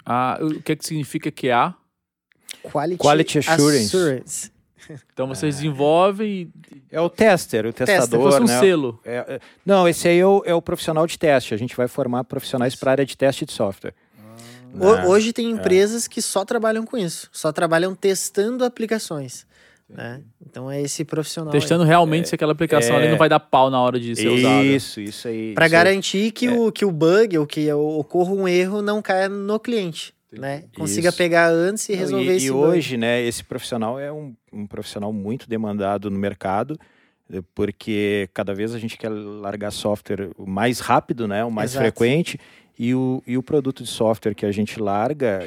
[0.05, 1.75] Ah, o que, é que significa QA?
[2.63, 3.87] Quality, Quality Assurance.
[3.87, 4.51] assurance.
[5.13, 6.53] Então vocês desenvolvem.
[6.91, 8.31] É o tester, o testador.
[8.31, 8.59] Tester, um né?
[8.59, 9.01] selo.
[9.05, 11.55] É, é, não, esse aí é o, é o, profissional de teste.
[11.55, 13.95] A gente vai formar profissionais para a área de teste de software.
[14.81, 15.51] Ah, Hoje tem é.
[15.51, 16.09] empresas é.
[16.09, 19.47] que só trabalham com isso, só trabalham testando aplicações.
[19.89, 20.23] Né?
[20.45, 21.53] Então é esse profissional.
[21.53, 21.89] Testando aí.
[21.89, 24.35] realmente é, se aquela aplicação ali não vai dar pau na hora de ser isso,
[24.35, 24.65] usada.
[24.65, 25.55] Isso, isso aí.
[25.55, 29.59] Para garantir que, o, que o bug ou que ocorra um erro não caia no
[29.59, 30.65] cliente né?
[30.77, 31.19] Consiga Isso.
[31.19, 32.47] pegar antes e resolver isso.
[32.47, 36.79] E, e hoje, né, esse profissional é um, um profissional muito demandado no mercado,
[37.33, 41.73] eh, porque cada vez a gente quer largar software o mais rápido, né, o mais
[41.73, 41.85] Exato.
[41.85, 42.39] frequente,
[42.83, 45.41] e o, e o produto de software que a gente larga,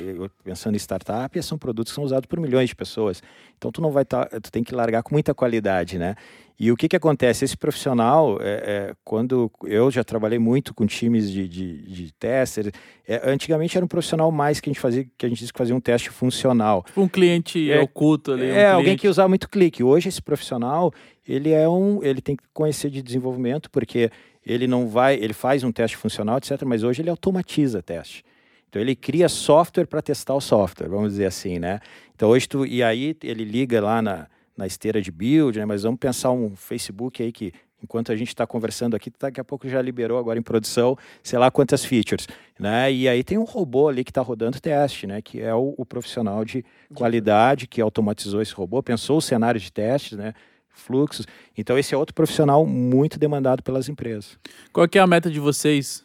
[0.44, 3.24] pensando em startup, são produtos que são usados por milhões de pessoas.
[3.58, 6.14] Então tu não vai tá, tu tem que largar com muita qualidade, né?
[6.60, 7.44] E o que, que acontece?
[7.44, 12.72] Esse profissional, é, é, quando eu já trabalhei muito com times de, de, de testers,
[13.08, 15.58] é, antigamente era um profissional mais que a gente fazia, que a gente disse que
[15.58, 16.84] fazia um teste funcional.
[16.86, 18.44] Tipo um cliente é, oculto ali.
[18.44, 18.68] Um é, cliente...
[18.68, 19.84] alguém que usava muito clique.
[19.84, 20.94] Hoje esse profissional,
[21.28, 24.12] ele é um, ele tem que conhecer de desenvolvimento, porque
[24.46, 28.24] ele não vai, ele faz um teste funcional, etc., mas hoje ele automatiza teste.
[28.70, 31.80] Então ele cria software para testar o software, vamos dizer assim, né?
[32.16, 35.66] Então hoje tu, e aí ele liga lá na na esteira de build, né?
[35.66, 39.44] Mas vamos pensar um Facebook aí que enquanto a gente está conversando aqui, daqui a
[39.44, 42.28] pouco já liberou agora em produção, sei lá quantas features,
[42.58, 42.92] né?
[42.92, 45.22] E aí tem um robô ali que está rodando teste, né?
[45.22, 46.64] Que é o, o, profissional de
[46.94, 50.34] qualidade que automatizou esse robô, pensou os cenários de testes, né?
[50.74, 51.26] Fluxos.
[51.58, 54.38] Então esse é outro profissional muito demandado pelas empresas.
[54.72, 56.04] Qual é a meta de vocês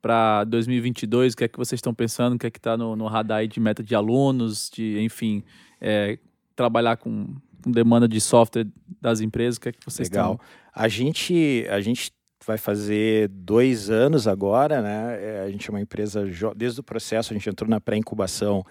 [0.00, 1.34] para 2022?
[1.34, 2.36] O que é que vocês estão pensando?
[2.36, 5.42] O que é que está no, no radar de meta de alunos, de enfim,
[5.80, 6.18] é,
[6.56, 7.34] trabalhar com
[7.64, 8.66] com demanda de software
[9.00, 9.56] das empresas?
[9.56, 10.38] O que é que vocês Legal.
[10.72, 12.12] A gente, a gente
[12.46, 15.18] vai fazer dois anos agora, né?
[15.18, 18.62] É, a gente é uma empresa, desde o processo, a gente entrou na pré-incubação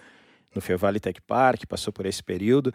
[0.54, 2.72] no Fevale Tech Park, passou por esse período.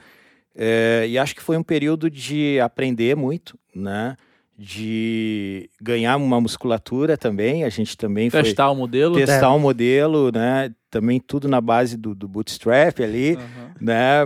[0.55, 4.17] É, e acho que foi um período de aprender muito, né?
[4.59, 7.63] de ganhar uma musculatura também.
[7.63, 9.51] A gente também testar foi o modelo, testar é.
[9.51, 10.75] o modelo, né?
[10.91, 13.71] Também tudo na base do, do bootstrap ali, uhum.
[13.81, 14.25] né?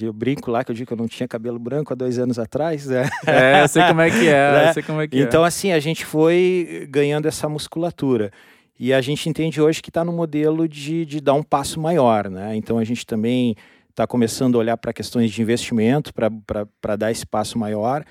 [0.00, 2.40] Eu brinco lá que eu digo que eu não tinha cabelo branco há dois anos
[2.40, 3.08] atrás, né?
[3.24, 4.72] É, eu sei como é que é, né?
[4.72, 5.48] sei como é que então, é.
[5.48, 8.32] assim, a gente foi ganhando essa musculatura.
[8.78, 12.28] E a gente entende hoje que está no modelo de, de dar um passo maior,
[12.28, 12.56] né?
[12.56, 13.54] Então a gente também
[13.96, 18.04] está começando a olhar para questões de investimento para dar esse passo maior.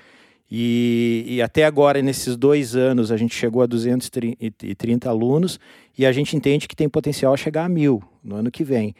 [0.50, 5.60] E, e, até agora, nesses dois anos, a gente chegou a 230 alunos
[5.96, 8.94] e a gente entende que tem potencial a chegar a mil no ano que vem.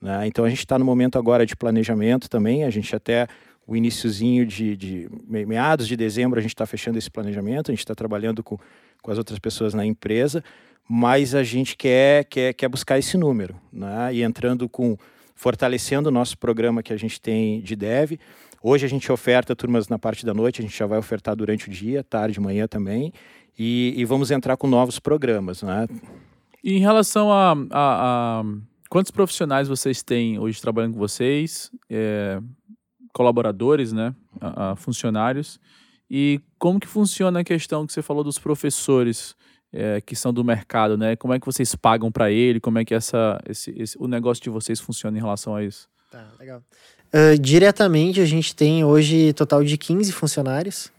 [0.00, 0.26] Né?
[0.26, 2.64] Então, a gente está no momento agora de planejamento também.
[2.64, 3.26] A gente até
[3.66, 7.70] o iníciozinho de, de meados de dezembro, a gente está fechando esse planejamento.
[7.70, 8.58] A gente está trabalhando com,
[9.02, 10.42] com as outras pessoas na empresa,
[10.88, 13.56] mas a gente quer, quer, quer buscar esse número.
[13.70, 14.14] Né?
[14.14, 14.98] E entrando com,
[15.40, 18.18] fortalecendo o nosso programa que a gente tem de dev.
[18.62, 21.66] Hoje a gente oferta turmas na parte da noite, a gente já vai ofertar durante
[21.66, 23.10] o dia, tarde, manhã também.
[23.58, 25.88] E, e vamos entrar com novos programas, né?
[26.62, 28.44] E em relação a, a, a,
[28.90, 32.38] quantos profissionais vocês têm hoje trabalhando com vocês, é,
[33.14, 35.58] colaboradores, né, a, funcionários,
[36.10, 39.34] e como que funciona a questão que você falou dos professores
[39.72, 41.16] é, que são do mercado, né?
[41.16, 42.60] Como é que vocês pagam para ele?
[42.60, 45.88] Como é que essa, esse, esse, o negócio de vocês funciona em relação a isso?
[46.10, 46.62] Tá, legal.
[47.12, 50.90] Uh, diretamente, a gente tem hoje total de 15 funcionários.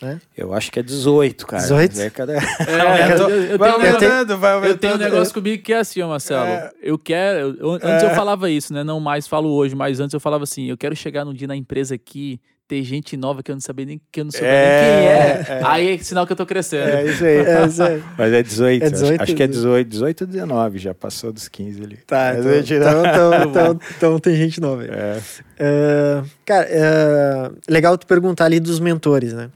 [0.00, 0.18] Né?
[0.34, 1.62] Eu acho que é 18, cara.
[1.62, 2.00] 18?
[2.00, 2.32] É, cada...
[2.34, 2.38] é,
[3.20, 4.72] eu, eu, eu, vai aumentando, vai aumentando.
[4.72, 6.46] Eu tenho um negócio comigo que é assim, ó, Marcelo.
[6.46, 6.72] É.
[6.82, 7.56] Eu quero.
[7.58, 8.14] Eu, antes eu é.
[8.14, 8.82] falava isso, né?
[8.82, 11.54] Não mais falo hoje, mas antes eu falava assim: eu quero chegar num dia na
[11.54, 14.80] empresa aqui ter gente nova que eu não sabia nem que eu não sabia é,
[14.80, 15.58] nem quem é.
[15.58, 15.62] é.
[15.64, 16.88] Aí é sinal que eu tô crescendo.
[16.88, 17.36] É isso aí.
[17.38, 18.02] É isso aí.
[18.16, 18.84] Mas é 18.
[18.84, 21.96] É 18 acho, que é 18, 18 ou 19, já passou dos 15 ali.
[22.06, 24.88] Tá, então, então, então, então, então, tem gente nova aí.
[24.88, 26.22] É.
[26.22, 29.50] Uh, cara, uh, legal tu perguntar ali dos mentores, né?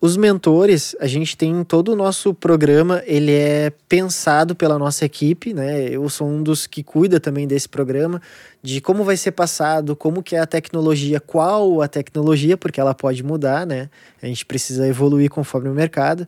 [0.00, 5.52] Os mentores, a gente tem todo o nosso programa, ele é pensado pela nossa equipe,
[5.54, 5.88] né?
[5.88, 8.20] Eu sou um dos que cuida também desse programa,
[8.62, 12.94] de como vai ser passado, como que é a tecnologia, qual a tecnologia, porque ela
[12.94, 13.88] pode mudar, né?
[14.22, 16.22] A gente precisa evoluir conforme o mercado.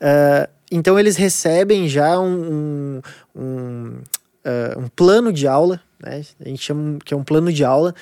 [0.00, 3.00] Uh, então eles recebem já um,
[3.36, 3.98] um, um,
[4.44, 6.22] uh, um plano de aula né?
[6.40, 7.94] A gente chama que é um plano de aula.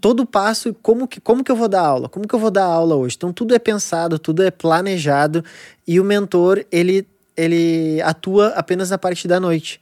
[0.00, 2.08] Todo passo, como que, como que eu vou dar aula?
[2.08, 3.16] Como que eu vou dar aula hoje?
[3.16, 5.44] Então, tudo é pensado, tudo é planejado
[5.86, 9.80] e o mentor, ele, ele atua apenas na parte da noite.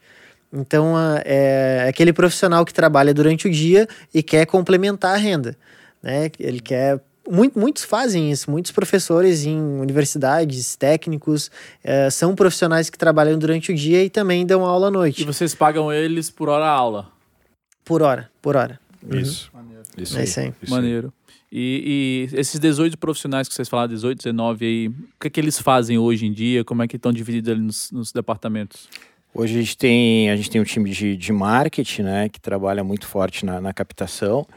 [0.51, 0.93] Então,
[1.25, 5.57] é aquele profissional que trabalha durante o dia e quer complementar a renda.
[6.01, 6.31] Né?
[6.39, 11.51] Ele quer muito, muitos fazem isso, muitos professores em universidades, técnicos,
[11.83, 15.23] é, são profissionais que trabalham durante o dia e também dão aula à noite.
[15.23, 17.11] E vocês pagam eles por hora aula?
[17.83, 18.79] Por hora, por hora.
[19.11, 19.51] Isso.
[19.53, 19.57] Uhum.
[19.97, 20.53] Isso, é isso aí.
[20.61, 21.11] Isso Maneiro.
[21.51, 25.39] E, e, esses 18 profissionais que vocês falaram, 18, 19 aí, o que, é que
[25.39, 26.63] eles fazem hoje em dia?
[26.63, 28.87] Como é que estão divididos ali nos, nos departamentos?
[29.39, 32.83] Hoje a gente tem, a gente tem um time de, de marketing, né, que trabalha
[32.83, 34.47] muito forte na, na captação.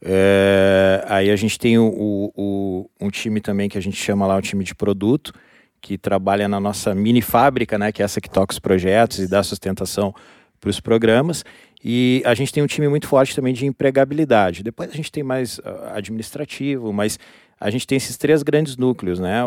[0.00, 4.28] É, aí a gente tem o, o, o, um time também que a gente chama
[4.28, 5.32] lá o time de produto,
[5.80, 9.26] que trabalha na nossa mini fábrica, né, que é essa que toca os projetos e
[9.26, 10.14] dá sustentação
[10.60, 11.44] para os programas.
[11.84, 14.62] E a gente tem um time muito forte também de empregabilidade.
[14.62, 15.62] Depois a gente tem mais uh,
[15.92, 17.18] administrativo, mas
[17.58, 19.40] a gente tem esses três grandes núcleos, né?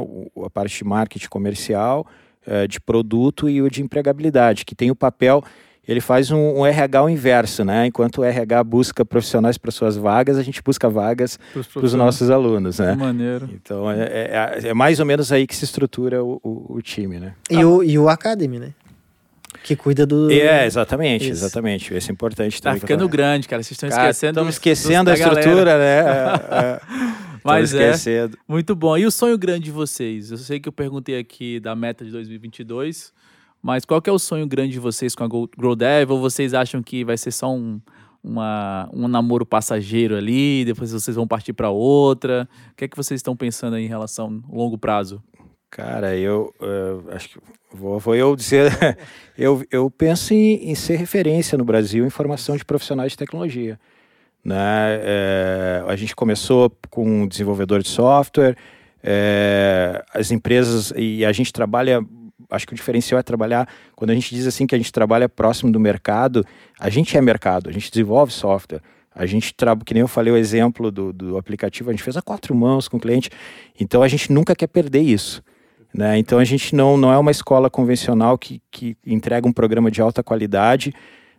[0.46, 2.06] A parte de marketing comercial,
[2.48, 5.44] uh, de produto e o de empregabilidade, que tem o papel
[5.88, 7.88] ele faz um, um RH ao inverso, né?
[7.88, 11.38] Enquanto o RH busca profissionais para suas vagas, a gente busca vagas
[11.74, 12.96] para os nossos alunos, né?
[12.96, 13.50] Maneiro.
[13.54, 17.20] Então é, é, é, mais ou menos aí que se estrutura o, o, o time,
[17.20, 17.34] né?
[17.50, 17.68] E, ah.
[17.68, 18.70] o, e o Academy, né?
[19.62, 20.32] Que cuida do.
[20.32, 21.46] É, exatamente, Isso.
[21.46, 21.96] exatamente.
[21.96, 22.82] Isso é importante tá também.
[22.82, 23.62] Tá ficando grande, cara.
[23.62, 24.32] Vocês estão esquecendo.
[24.32, 26.80] Estamos esquecendo a estrutura, né?
[27.44, 27.48] É.
[27.48, 27.74] Mas
[28.08, 28.30] é.
[28.48, 28.98] Muito bom.
[28.98, 30.32] E o sonho grande de vocês?
[30.32, 33.14] Eu sei que eu perguntei aqui da meta de 2022.
[33.62, 36.12] Mas qual que é o sonho grande de vocês com a Grow Dev?
[36.12, 37.80] Ou vocês acham que vai ser só um,
[38.24, 42.48] uma, um namoro passageiro ali, depois vocês vão partir para outra?
[42.72, 45.22] O que é que vocês estão pensando aí em relação ao longo prazo?
[45.70, 47.40] Cara, eu uh, acho que
[47.74, 48.72] vou, vou, eu dizer,
[49.36, 53.80] eu, eu penso em, em, ser referência no Brasil em formação de profissionais de tecnologia.
[54.44, 55.00] Né?
[55.04, 58.58] É, a gente começou com desenvolvedor de software,
[59.02, 62.02] é, as empresas, e a gente trabalha
[62.50, 65.28] acho que o diferencial é trabalhar, quando a gente diz assim que a gente trabalha
[65.28, 66.46] próximo do mercado,
[66.80, 68.82] a gente é mercado, a gente desenvolve software.
[69.16, 72.22] A gente que nem eu falei o exemplo do, do aplicativo, a gente fez a
[72.22, 73.30] quatro mãos com o cliente.
[73.80, 75.44] Então a gente nunca quer perder isso.
[75.94, 76.18] Né?
[76.18, 80.02] Então a gente não, não é uma escola convencional que, que entrega um programa de
[80.02, 80.92] alta qualidade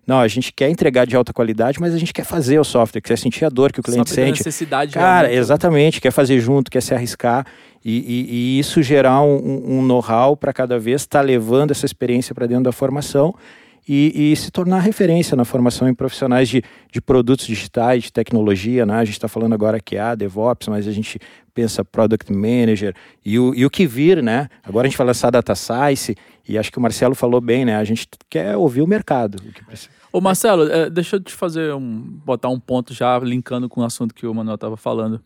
[0.06, 3.00] não, a gente quer entregar de alta qualidade, mas a gente quer fazer o software,
[3.00, 4.38] quer sentir a dor que o cliente Sabe sente.
[4.40, 5.38] necessidade Cara, realmente.
[5.38, 7.46] exatamente, quer fazer junto, quer se arriscar
[7.84, 11.86] e, e, e isso gerar um, um know-how para cada vez estar tá levando essa
[11.86, 13.34] experiência para dentro da formação
[13.86, 18.86] e, e, se tornar referência na formação em profissionais de, de produtos digitais, de tecnologia.
[18.86, 18.94] Né?
[18.94, 21.18] A gente está falando agora que há DevOps, mas a gente
[21.52, 24.48] pensa Product Manager e o, e o que vir, né?
[24.62, 26.16] Agora a gente vai lançar Data Science
[26.48, 27.76] e acho que o Marcelo falou bem, né?
[27.76, 29.38] A gente quer ouvir o mercado.
[30.12, 33.84] Ô Marcelo, é, deixa eu te fazer um, botar um ponto já linkando com o
[33.84, 35.20] assunto que o Manuel estava falando.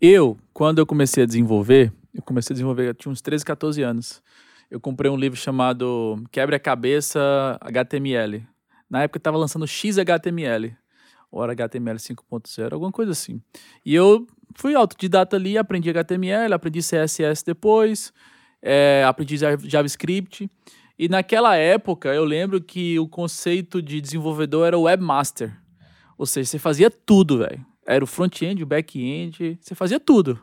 [0.00, 3.82] Eu, quando eu comecei a desenvolver, eu comecei a desenvolver, eu tinha uns 13, 14
[3.82, 4.22] anos
[4.70, 8.46] eu comprei um livro chamado Quebra-Cabeça HTML.
[8.88, 10.76] Na época estava lançando XHTML,
[11.30, 13.40] ou era HTML 5.0, alguma coisa assim.
[13.84, 18.12] E eu fui autodidata ali, aprendi HTML, aprendi CSS depois,
[18.62, 20.50] é, aprendi JavaScript.
[20.98, 25.56] E naquela época eu lembro que o conceito de desenvolvedor era o webmaster.
[26.16, 27.64] Ou seja, você fazia tudo, velho.
[27.86, 30.38] Era o front-end, o back-end, você fazia tudo.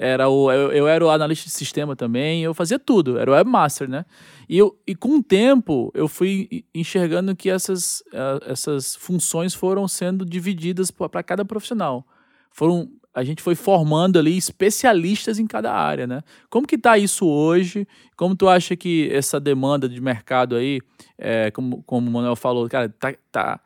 [0.00, 3.34] Era o, eu, eu, era o analista de sistema também, eu fazia tudo, era o
[3.34, 4.04] webmaster, né?
[4.48, 8.00] E, eu, e com o tempo eu fui enxergando que essas,
[8.46, 12.06] essas funções foram sendo divididas para cada profissional.
[12.52, 16.22] Foram, a gente foi formando ali especialistas em cada área, né?
[16.48, 17.84] Como que tá isso hoje?
[18.16, 20.80] Como tu acha que essa demanda de mercado aí,
[21.18, 23.60] é, como, como o Manuel falou, cara, tá, tá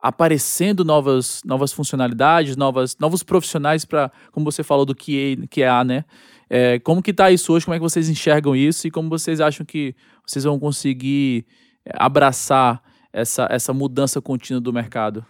[0.00, 5.68] aparecendo novas, novas funcionalidades, novas, novos profissionais para, como você falou do que que é
[5.68, 6.04] a, né?
[6.48, 7.64] É, como que está isso hoje?
[7.64, 9.94] Como é que vocês enxergam isso e como vocês acham que
[10.26, 11.44] vocês vão conseguir
[11.84, 12.82] é, abraçar
[13.12, 15.24] essa, essa mudança contínua do mercado?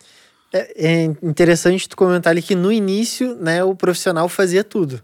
[0.53, 5.03] É, é interessante tu comentar ali que no início, né, o profissional fazia tudo.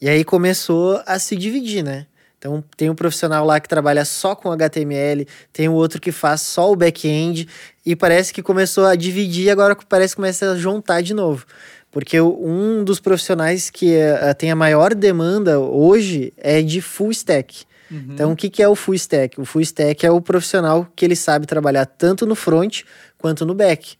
[0.00, 2.06] E aí começou a se dividir, né?
[2.40, 6.40] Então, tem um profissional lá que trabalha só com HTML, tem o outro que faz
[6.40, 7.46] só o back-end,
[7.84, 11.44] e parece que começou a dividir, agora parece que começa a juntar de novo.
[11.90, 17.64] Porque um dos profissionais que uh, tem a maior demanda hoje é de full stack.
[17.90, 18.06] Uhum.
[18.10, 19.38] Então, o que, que é o full stack?
[19.38, 22.84] O full stack é o profissional que ele sabe trabalhar tanto no front
[23.18, 23.98] quanto no back.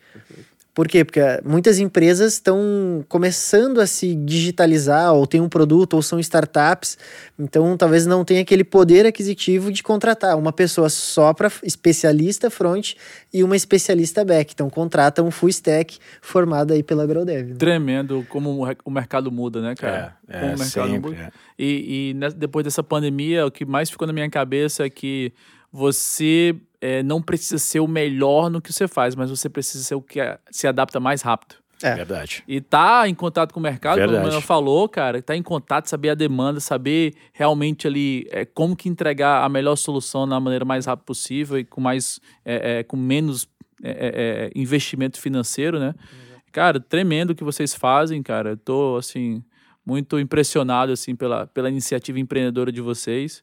[0.80, 1.04] Por quê?
[1.04, 6.96] Porque muitas empresas estão começando a se digitalizar, ou tem um produto, ou são startups,
[7.38, 12.94] então talvez não tenha aquele poder aquisitivo de contratar uma pessoa só para especialista front
[13.30, 14.54] e uma especialista back.
[14.54, 17.50] Então contrata um full stack formado aí pela GrowDev.
[17.50, 17.56] Né?
[17.58, 20.16] Tremendo como o mercado muda, né, cara?
[20.26, 21.22] É, é, como o mercado sempre, muda.
[21.24, 21.30] É.
[21.58, 25.30] E, e depois dessa pandemia, o que mais ficou na minha cabeça é que
[25.72, 29.94] você é, não precisa ser o melhor no que você faz, mas você precisa ser
[29.94, 30.18] o que
[30.50, 31.56] se adapta mais rápido.
[31.82, 31.94] É.
[31.94, 32.42] Verdade.
[32.46, 34.18] E tá em contato com o mercado, Verdade.
[34.18, 38.76] como ela falou, cara, tá em contato, saber a demanda, saber realmente ali é, como
[38.76, 42.82] que entregar a melhor solução na maneira mais rápida possível e com mais, é, é,
[42.82, 43.48] com menos
[43.82, 45.94] é, investimento financeiro, né?
[45.96, 46.40] Uhum.
[46.52, 48.50] Cara, tremendo o que vocês fazem, cara.
[48.50, 49.42] Eu tô, assim,
[49.86, 53.42] muito impressionado, assim, pela, pela iniciativa empreendedora de vocês.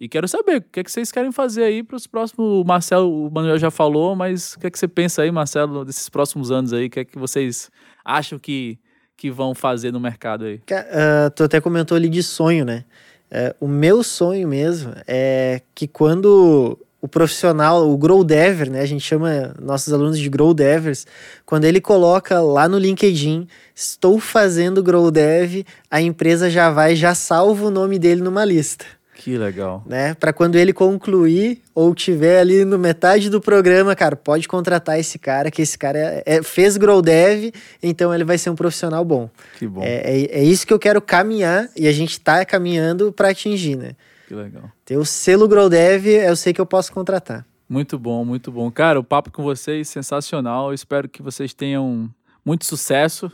[0.00, 2.60] E quero saber o que, é que vocês querem fazer aí para os próximos.
[2.60, 5.84] O Marcelo, o Manuel já falou, mas o que é que você pensa aí, Marcelo,
[5.84, 6.86] desses próximos anos aí?
[6.86, 7.68] O que é que vocês
[8.04, 8.78] acham que,
[9.16, 10.56] que vão fazer no mercado aí?
[10.56, 12.84] Uh, tu até comentou ali de sonho, né?
[13.30, 18.80] Uh, o meu sonho mesmo é que quando o profissional, o Grow Dever, né?
[18.80, 21.06] A gente chama nossos alunos de Grow Devers.
[21.46, 27.14] Quando ele coloca lá no LinkedIn, estou fazendo Grow Dev, a empresa já vai, já
[27.14, 28.84] salva o nome dele numa lista.
[29.18, 29.82] Que legal.
[29.84, 30.14] Né?
[30.14, 35.18] Para quando ele concluir ou tiver ali no metade do programa, cara, pode contratar esse
[35.18, 37.52] cara, que esse cara é, é, fez Grow Dev,
[37.82, 39.28] então ele vai ser um profissional bom.
[39.58, 39.82] Que bom.
[39.82, 43.74] É, é, é isso que eu quero caminhar e a gente está caminhando para atingir,
[43.74, 43.96] né?
[44.28, 44.70] Que legal.
[44.84, 47.44] Ter o selo Grow Dev, eu sei que eu posso contratar.
[47.68, 48.70] Muito bom, muito bom.
[48.70, 50.68] Cara, o papo com vocês sensacional.
[50.68, 52.08] Eu espero que vocês tenham
[52.44, 53.32] muito sucesso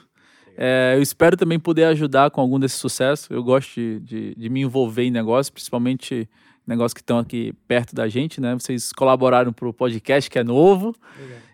[0.56, 3.32] é, eu espero também poder ajudar com algum desse sucesso.
[3.32, 6.28] Eu gosto de, de, de me envolver em negócios, principalmente
[6.66, 8.54] negócios que estão aqui perto da gente, né?
[8.54, 10.94] Vocês colaboraram para o podcast que é novo.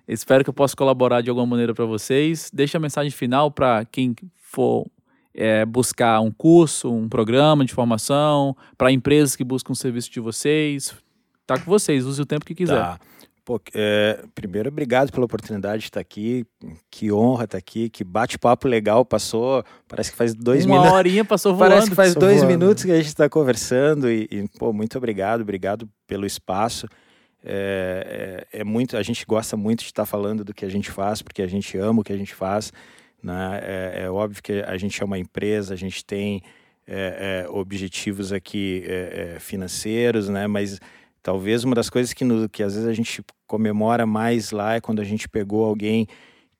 [0.06, 2.50] Espero que eu possa colaborar de alguma maneira para vocês.
[2.52, 4.86] Deixa a mensagem final para quem for
[5.34, 10.20] é, buscar um curso, um programa de formação, para empresas que buscam o serviço de
[10.20, 10.94] vocês.
[11.46, 12.76] Tá com vocês, use o tempo que quiser.
[12.76, 13.00] Tá.
[13.50, 16.46] Pô, é, primeiro, obrigado pela oportunidade de estar aqui.
[16.88, 17.90] Que honra estar aqui.
[17.90, 19.04] Que bate-papo legal.
[19.04, 20.88] Passou, parece que faz dois minutos.
[20.88, 21.70] Uma horinha passou voando.
[21.70, 22.52] Parece que faz dois voando.
[22.52, 24.08] minutos que a gente está conversando.
[24.08, 25.40] E, e, pô, muito obrigado.
[25.40, 26.86] Obrigado pelo espaço.
[27.42, 30.88] É, é, é, muito, a gente gosta muito de estar falando do que a gente
[30.88, 32.72] faz, porque a gente ama o que a gente faz.
[33.20, 33.60] Né?
[33.64, 36.40] É, é óbvio que a gente é uma empresa, a gente tem
[36.86, 38.84] é, é, objetivos aqui
[39.40, 40.46] financeiros, né?
[40.46, 40.78] mas
[41.22, 44.80] Talvez uma das coisas que, no, que às vezes a gente comemora mais lá é
[44.80, 46.06] quando a gente pegou alguém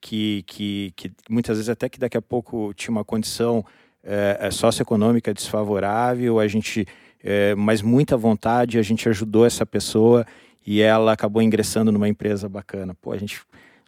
[0.01, 3.63] que, que, que muitas vezes até que daqui a pouco tinha uma condição
[4.03, 6.85] é, socioeconômica desfavorável, a gente,
[7.23, 10.25] é, mas muita vontade, a gente ajudou essa pessoa
[10.67, 12.93] e ela acabou ingressando numa empresa bacana.
[12.93, 13.39] Pô, a gente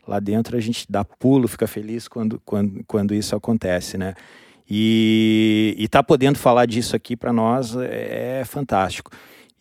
[0.08, 4.14] lá dentro a gente dá pulo, fica feliz quando, quando, quando isso acontece, né?
[4.70, 9.12] E estar tá podendo falar disso aqui para nós é, é fantástico.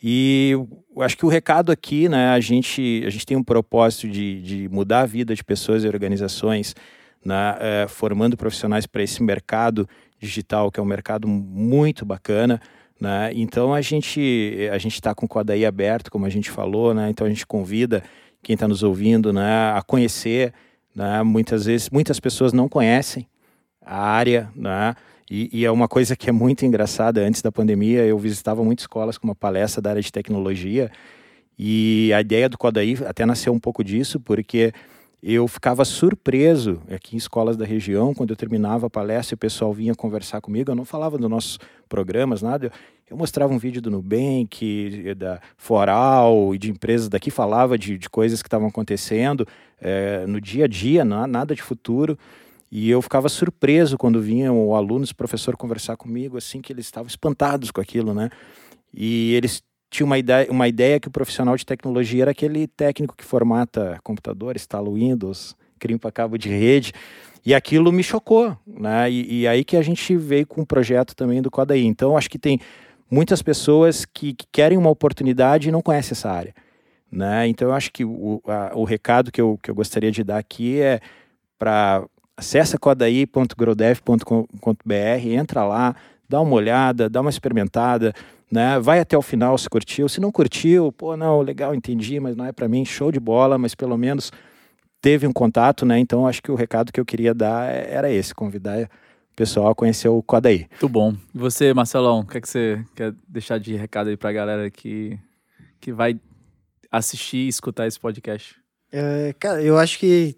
[0.03, 0.55] E
[0.99, 4.69] acho que o recado aqui, né, a gente, a gente tem um propósito de, de
[4.69, 6.75] mudar a vida de pessoas e organizações,
[7.25, 9.89] né, é, formando profissionais para esse mercado
[10.19, 12.61] digital, que é um mercado muito bacana.
[13.01, 13.31] Né?
[13.35, 17.09] Então a gente a gente está com o Codaí aberto, como a gente falou, né?
[17.09, 18.03] então a gente convida
[18.43, 20.53] quem está nos ouvindo né, a conhecer.
[20.95, 21.23] Né?
[21.23, 23.27] Muitas vezes, muitas pessoas não conhecem
[23.85, 24.95] a área, né?
[25.35, 27.23] E, e, é uma coisa que é muito engraçada.
[27.23, 30.91] Antes da pandemia, eu visitava muitas escolas com uma palestra da área de tecnologia.
[31.59, 34.75] E a ideia do Codaí até nasceu um pouco disso, porque
[35.23, 39.39] eu ficava surpreso aqui em escolas da região, quando eu terminava a palestra e o
[39.39, 40.71] pessoal vinha conversar comigo.
[40.71, 41.59] Eu não falava dos nossos
[41.89, 42.71] programas, nada.
[43.09, 48.11] Eu mostrava um vídeo do Nubank, da Foral e de empresas daqui, falava de, de
[48.11, 49.49] coisas que estavam acontecendo
[49.81, 52.19] é, no dia a dia, nada de futuro.
[52.75, 57.07] E eu ficava surpreso quando vinham alunos, o professor conversar comigo, assim, que eles estavam
[57.07, 58.31] espantados com aquilo, né?
[58.95, 63.15] E eles tinham uma ideia, uma ideia que o profissional de tecnologia era aquele técnico
[63.15, 66.95] que formata computador, instala o Windows, crimpa cabo de rede.
[67.45, 69.11] E aquilo me chocou, né?
[69.11, 71.85] E, e aí que a gente veio com um projeto também do Codaí.
[71.85, 72.59] Então, acho que tem
[73.11, 76.55] muitas pessoas que, que querem uma oportunidade e não conhecem essa área.
[77.11, 77.49] Né?
[77.49, 80.39] Então, eu acho que o, a, o recado que eu, que eu gostaria de dar
[80.39, 81.01] aqui é
[81.59, 82.07] para
[82.43, 85.95] Acesse codaí.grodev.com.br, entra lá,
[86.29, 88.13] dá uma olhada, dá uma experimentada,
[88.51, 88.81] né?
[88.81, 90.09] Vai até o final se curtiu.
[90.09, 93.57] Se não curtiu, pô, não, legal, entendi, mas não é para mim, show de bola,
[93.57, 94.33] mas pelo menos
[95.01, 96.01] teve um contato, né?
[96.01, 99.75] Então acho que o recado que eu queria dar era esse, convidar o pessoal a
[99.75, 100.67] conhecer o Codaí.
[100.69, 101.15] Muito bom.
[101.33, 104.69] E você, Marcelão, o que, é que você quer deixar de recado aí pra galera
[104.69, 105.17] que,
[105.81, 106.19] que vai
[106.91, 108.57] assistir e escutar esse podcast?
[108.91, 110.37] É, cara, eu acho que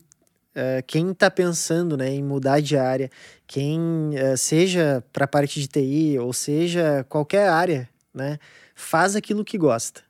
[0.56, 3.10] uh, quem está pensando né, em mudar de área,
[3.46, 3.78] quem
[4.14, 8.38] uh, seja para a parte de TI ou seja qualquer área, né,
[8.74, 10.02] faz aquilo que gosta.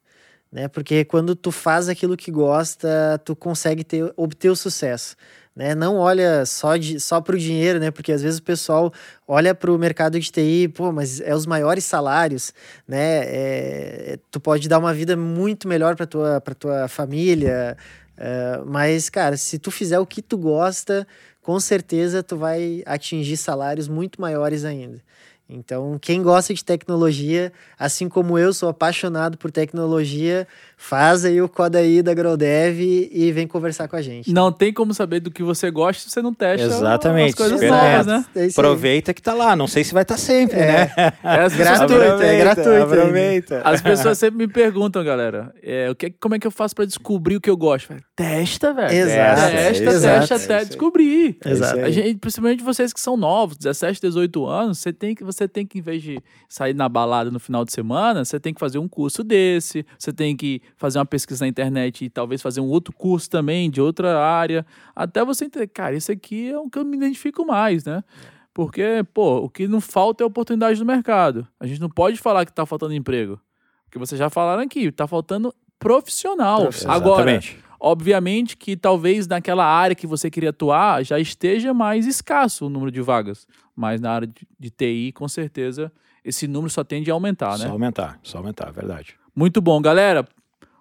[0.51, 0.68] Né?
[0.68, 5.16] Porque quando tu faz aquilo que gosta, tu consegue ter, obter o sucesso
[5.55, 5.74] né?
[5.74, 7.90] Não olha só, de, só para o dinheiro, né?
[7.90, 8.92] Porque às vezes o pessoal
[9.26, 12.53] olha para o mercado de TI, pô, mas é os maiores salários,
[12.88, 13.22] né?
[13.24, 17.76] É, tu pode dar uma vida muito melhor para tua para tua família,
[18.17, 21.07] é, mas cara, se tu fizer o que tu gosta,
[21.43, 25.01] com certeza tu vai atingir salários muito maiores ainda.
[25.49, 31.49] Então, quem gosta de tecnologia, assim como eu sou apaixonado por tecnologia, faz aí o
[31.49, 34.33] código aí da GrowDev e vem conversar com a gente.
[34.33, 37.31] Não tem como saber do que você gosta se você não testa Exatamente.
[37.31, 38.25] as coisas novas, né?
[38.37, 39.57] É Aproveita que tá lá.
[39.57, 40.66] Não sei se vai estar tá sempre, é.
[40.66, 40.93] né?
[41.22, 42.83] É gratuito, é gratuito.
[42.83, 43.62] Aproveita.
[43.64, 46.85] As pessoas sempre me perguntam, galera, é, o que, como é que eu faço para
[46.85, 47.95] descobrir o que eu gosto?
[48.14, 48.93] Testa, velho.
[48.93, 49.41] Exato.
[49.41, 50.29] Testa, Exato.
[50.29, 51.39] testa até descobrir.
[51.45, 51.81] Exato.
[51.81, 55.66] A gente, principalmente vocês que são novos, 17, 18 anos, você tem que você tem
[55.66, 58.79] que, em vez de sair na balada no final de semana, você tem que fazer
[58.79, 62.69] um curso desse, você tem que fazer uma pesquisa na internet e talvez fazer um
[62.69, 66.79] outro curso também de outra área, até você entender, cara, isso aqui é o que
[66.79, 68.03] eu me identifico mais, né?
[68.53, 71.47] Porque, pô, o que não falta é oportunidade no mercado.
[71.59, 73.41] A gente não pode falar que está faltando emprego.
[73.85, 76.62] Porque vocês já falaram aqui, está faltando profissional.
[76.62, 76.97] profissional.
[76.97, 77.59] Agora, Exatamente.
[77.81, 82.93] obviamente que talvez naquela área que você queria atuar já esteja mais escasso o número
[82.93, 83.47] de vagas.
[83.75, 85.93] Mas na área de, de TI, com certeza,
[86.25, 87.67] esse número só tende a aumentar, né?
[87.67, 89.17] Só aumentar, só aumentar, verdade.
[89.35, 90.27] Muito bom, galera.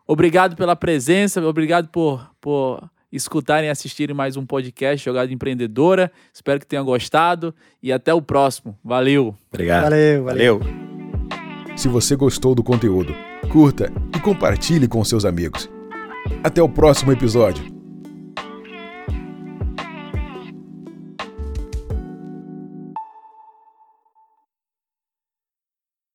[0.07, 6.11] Obrigado pela presença, obrigado por, por escutarem e assistirem mais um podcast Jogada Empreendedora.
[6.33, 8.77] Espero que tenham gostado e até o próximo.
[8.83, 9.35] Valeu.
[9.51, 9.83] Obrigado.
[9.83, 10.59] Valeu, valeu.
[10.59, 10.83] valeu.
[11.75, 13.15] Se você gostou do conteúdo,
[13.51, 15.69] curta e compartilhe com seus amigos.
[16.43, 17.72] Até o próximo episódio.